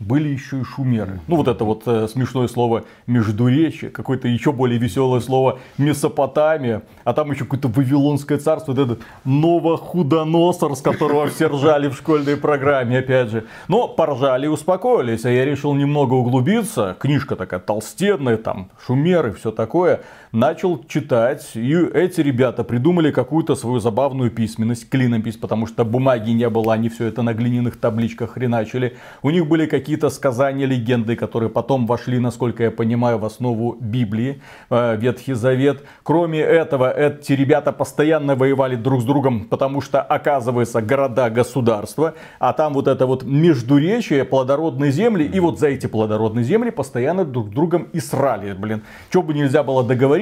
были 0.00 0.30
еще 0.30 0.60
и 0.60 0.64
шумеры. 0.64 1.20
Ну, 1.28 1.36
вот 1.36 1.46
это 1.46 1.64
вот 1.64 1.82
э, 1.84 2.08
смешное 2.08 2.48
слово 2.48 2.84
междуречие, 3.06 3.90
какое-то 3.90 4.28
еще 4.28 4.50
более 4.50 4.78
веселое 4.78 5.20
слово 5.20 5.58
Месопотамия, 5.76 6.82
а 7.04 7.12
там 7.12 7.30
еще 7.30 7.44
какое-то 7.44 7.68
Вавилонское 7.68 8.38
царство, 8.38 8.72
вот 8.72 8.80
этот 8.80 9.00
Новохудоносор, 9.24 10.74
с 10.74 10.80
которого 10.80 11.28
все 11.28 11.48
ржали 11.48 11.88
в 11.88 11.96
школьной 11.96 12.38
программе, 12.38 12.98
опять 12.98 13.28
же. 13.28 13.44
Но 13.68 13.88
поржали 13.88 14.46
и 14.46 14.48
успокоились, 14.48 15.26
а 15.26 15.30
я 15.30 15.44
решил 15.44 15.74
немного 15.74 16.14
углубиться, 16.14 16.96
книжка 16.98 17.36
такая 17.36 17.60
толстенная, 17.60 18.38
там 18.38 18.70
шумеры, 18.86 19.34
все 19.34 19.50
такое, 19.50 20.00
начал 20.32 20.84
читать, 20.86 21.50
и 21.54 21.74
эти 21.74 22.20
ребята 22.20 22.64
придумали 22.64 23.10
какую-то 23.10 23.54
свою 23.54 23.80
забавную 23.80 24.30
письменность, 24.30 24.88
клинопись, 24.88 25.36
потому 25.36 25.66
что 25.66 25.84
бумаги 25.84 26.30
не 26.30 26.48
было, 26.48 26.74
они 26.74 26.88
все 26.88 27.06
это 27.06 27.22
на 27.22 27.34
глиняных 27.34 27.78
табличках 27.78 28.32
хреначили. 28.32 28.96
У 29.22 29.30
них 29.30 29.46
были 29.46 29.66
какие-то 29.66 30.10
сказания, 30.10 30.66
легенды, 30.66 31.16
которые 31.16 31.50
потом 31.50 31.86
вошли, 31.86 32.18
насколько 32.18 32.62
я 32.62 32.70
понимаю, 32.70 33.18
в 33.18 33.24
основу 33.24 33.76
Библии, 33.80 34.40
э, 34.70 34.96
Ветхий 34.96 35.34
Завет. 35.34 35.84
Кроме 36.02 36.40
этого, 36.40 36.90
эти 36.90 37.32
ребята 37.32 37.72
постоянно 37.72 38.36
воевали 38.36 38.76
друг 38.76 39.02
с 39.02 39.04
другом, 39.04 39.46
потому 39.46 39.80
что, 39.80 40.00
оказывается, 40.00 40.80
города, 40.80 41.28
государства, 41.30 42.14
а 42.38 42.52
там 42.52 42.74
вот 42.74 42.86
это 42.86 43.06
вот 43.06 43.24
междуречие, 43.24 44.24
плодородные 44.24 44.92
земли, 44.92 45.24
и 45.24 45.40
вот 45.40 45.58
за 45.58 45.68
эти 45.68 45.86
плодородные 45.86 46.44
земли 46.44 46.70
постоянно 46.70 47.24
друг 47.24 47.48
с 47.48 47.50
другом 47.50 47.88
и 47.92 48.00
срали, 48.00 48.52
блин. 48.52 48.82
Что 49.08 49.22
бы 49.22 49.34
нельзя 49.34 49.62
было 49.62 49.82
договориться, 49.82 50.19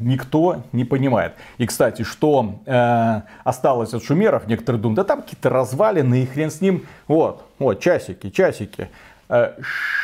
никто 0.00 0.62
не 0.72 0.84
понимает. 0.84 1.34
И, 1.58 1.66
кстати, 1.66 2.02
что 2.02 2.60
э, 2.66 3.20
осталось 3.44 3.94
от 3.94 4.02
шумеров, 4.02 4.46
некоторые 4.46 4.80
думают, 4.80 4.96
да 4.96 5.04
там 5.04 5.22
какие-то 5.22 5.50
развалины, 5.50 6.22
и 6.22 6.26
хрен 6.26 6.50
с 6.50 6.60
ним. 6.60 6.86
Вот, 7.08 7.44
вот, 7.58 7.80
часики, 7.80 8.30
часики. 8.30 8.88
Э, 9.28 9.54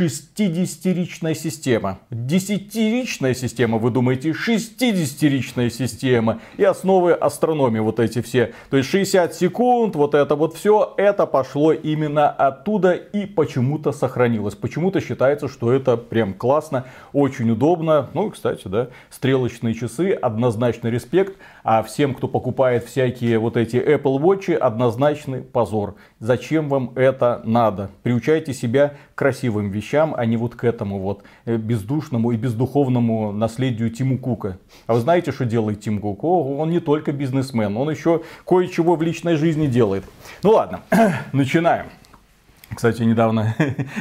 60-ричная 0.01 1.35
система. 1.35 2.01
10-ричная 2.11 3.35
система, 3.35 3.79
вы 3.79 3.91
думаете, 3.91 4.31
60-ричная 4.31 5.71
система. 5.71 6.41
И 6.57 6.65
основы 6.65 7.13
астрономии 7.13 7.79
вот 7.79 8.01
эти 8.01 8.21
все. 8.21 8.53
То 8.71 8.79
есть 8.79 8.89
60 8.89 9.35
секунд, 9.35 9.95
вот 9.95 10.15
это 10.15 10.35
вот 10.35 10.57
все, 10.57 10.95
это 10.97 11.27
пошло 11.27 11.73
именно 11.73 12.31
оттуда 12.31 12.93
и 12.95 13.27
почему-то 13.27 13.93
сохранилось. 13.93 14.57
Почему-то 14.57 15.01
считается, 15.01 15.49
что 15.49 15.73
это 15.73 15.97
прям 15.97 16.35
классно, 16.35 16.87
очень 17.13 17.51
удобно. 17.51 18.09
Ну, 18.15 18.31
кстати, 18.31 18.67
да, 18.67 18.89
стрелочные 19.11 19.75
часы, 19.75 20.13
однозначно 20.13 20.89
респект. 20.89 21.37
А 21.63 21.85
всем, 21.85 22.15
кто 22.15 22.27
покупает 22.27 22.85
всякие 22.87 23.39
вот 23.39 23.57
эти 23.57 23.77
Apple 23.77 24.19
Watch, 24.19 24.53
однозначный 24.53 25.43
позор. 25.43 25.95
Зачем 26.19 26.69
вам 26.69 26.93
это 26.97 27.41
надо? 27.45 27.91
Приучайте 28.03 28.53
себя 28.53 28.95
к 29.15 29.22
красивым 29.23 29.71
вещам, 29.71 30.15
а 30.17 30.27
не 30.27 30.37
вот 30.37 30.57
к 30.57 30.65
этому 30.65 30.99
вот 30.99 31.23
э, 31.45 31.57
бездушному 31.57 32.33
и 32.33 32.37
бездуховному 32.37 33.31
наследию 33.31 33.89
Тиму 33.89 34.19
Кука. 34.19 34.59
А 34.89 34.95
вы 34.95 35.01
знаете, 35.01 35.31
что 35.31 35.45
делает 35.45 35.81
Тим 35.81 36.01
Кук? 36.01 36.25
О, 36.25 36.59
он 36.59 36.71
не 36.71 36.81
только 36.81 37.13
бизнесмен, 37.13 37.77
он 37.77 37.89
еще 37.89 38.23
кое-чего 38.45 38.97
в 38.97 39.03
личной 39.03 39.37
жизни 39.37 39.69
делает. 39.69 40.03
Ну 40.43 40.51
ладно, 40.51 40.81
начинаем. 41.33 41.87
Кстати, 42.75 43.03
недавно 43.03 43.55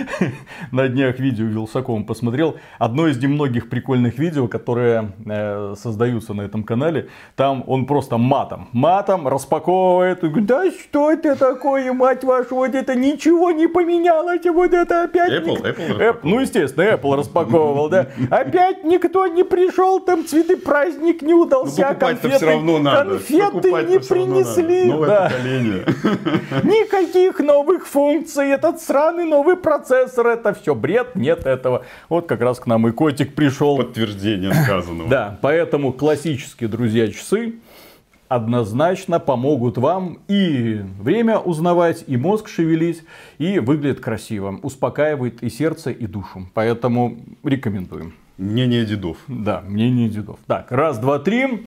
на 0.71 0.88
днях 0.88 1.19
видео 1.19 1.45
Вилсаком 1.45 2.05
посмотрел. 2.05 2.55
Одно 2.79 3.07
из 3.07 3.21
немногих 3.21 3.69
прикольных 3.69 4.17
видео, 4.17 4.47
которые 4.47 5.12
э, 5.25 5.75
создаются 5.77 6.34
на 6.34 6.43
этом 6.43 6.63
канале. 6.63 7.10
Там 7.36 7.63
он 7.67 7.86
просто 7.86 8.17
матом, 8.17 8.69
матом 8.71 9.27
распаковывает. 9.27 10.23
И 10.23 10.27
говорит, 10.27 10.45
да 10.45 10.71
что 10.71 11.12
это 11.12 11.36
такое, 11.36 11.91
мать 11.93 12.23
вашу, 12.23 12.55
вот 12.55 12.73
это 12.73 12.95
ничего 12.95 13.51
не 13.51 13.67
поменялось, 13.67 14.45
вот 14.45 14.73
это 14.73 15.03
опять... 15.03 15.31
Apple? 15.31 15.47
ник- 15.47 15.65
Apple 15.65 15.88
распаковывал? 15.88 16.15
ну, 16.23 16.39
естественно, 16.39 16.84
Apple 16.84 17.15
распаковывал, 17.17 17.89
да. 17.89 18.07
Опять 18.29 18.84
никто 18.84 19.27
не 19.27 19.43
пришел, 19.43 19.99
там 19.99 20.25
цветы, 20.25 20.57
праздник 20.57 21.21
не 21.21 21.34
удался, 21.34 21.89
Ну, 21.91 21.99
конфеты, 21.99 22.38
все 22.38 22.45
равно 22.45 22.79
надо. 22.79 23.10
конфеты 23.12 23.71
не 23.84 23.99
принесли. 23.99 24.86
Новое 24.86 25.10
да. 25.10 25.29
поколение. 25.29 25.86
Никаких 26.63 27.39
новых 27.39 27.88
функций, 27.88 28.53
этот 28.62 28.80
сраный 28.80 29.26
новый 29.26 29.58
процессор, 29.58 30.28
это 30.28 30.54
все 30.54 30.76
бред, 30.76 31.15
нет 31.15 31.45
этого. 31.47 31.84
Вот 32.10 32.28
как 32.28 32.41
раз 32.41 32.60
к 32.60 32.67
нам 32.67 32.88
и 32.88 32.91
котик 32.91 33.34
пришел. 33.34 33.78
Подтверждение 33.78 34.54
сказанного. 34.54 35.10
Да, 35.10 35.39
поэтому 35.41 35.91
классические 35.91 36.69
друзья 36.69 37.08
часы 37.08 37.56
однозначно 38.28 39.19
помогут 39.19 39.78
вам 39.78 40.19
и 40.28 40.82
время 41.00 41.39
узнавать, 41.39 42.06
и 42.08 42.17
мозг 42.17 42.47
шевелить, 42.47 43.04
и 43.39 43.60
выглядит 43.60 44.00
красиво, 44.00 44.60
успокаивает 44.62 45.43
и 45.43 45.50
сердце, 45.50 45.89
и 45.89 46.06
душу. 46.06 46.47
Поэтому 46.54 47.17
рекомендуем. 47.43 48.13
Мнение 48.38 48.86
дедов. 48.86 49.17
Да, 49.28 49.62
мнение 49.67 50.08
дедов. 50.08 50.39
Так, 50.47 50.71
раз, 50.71 50.97
два, 51.00 51.19
три. 51.19 51.60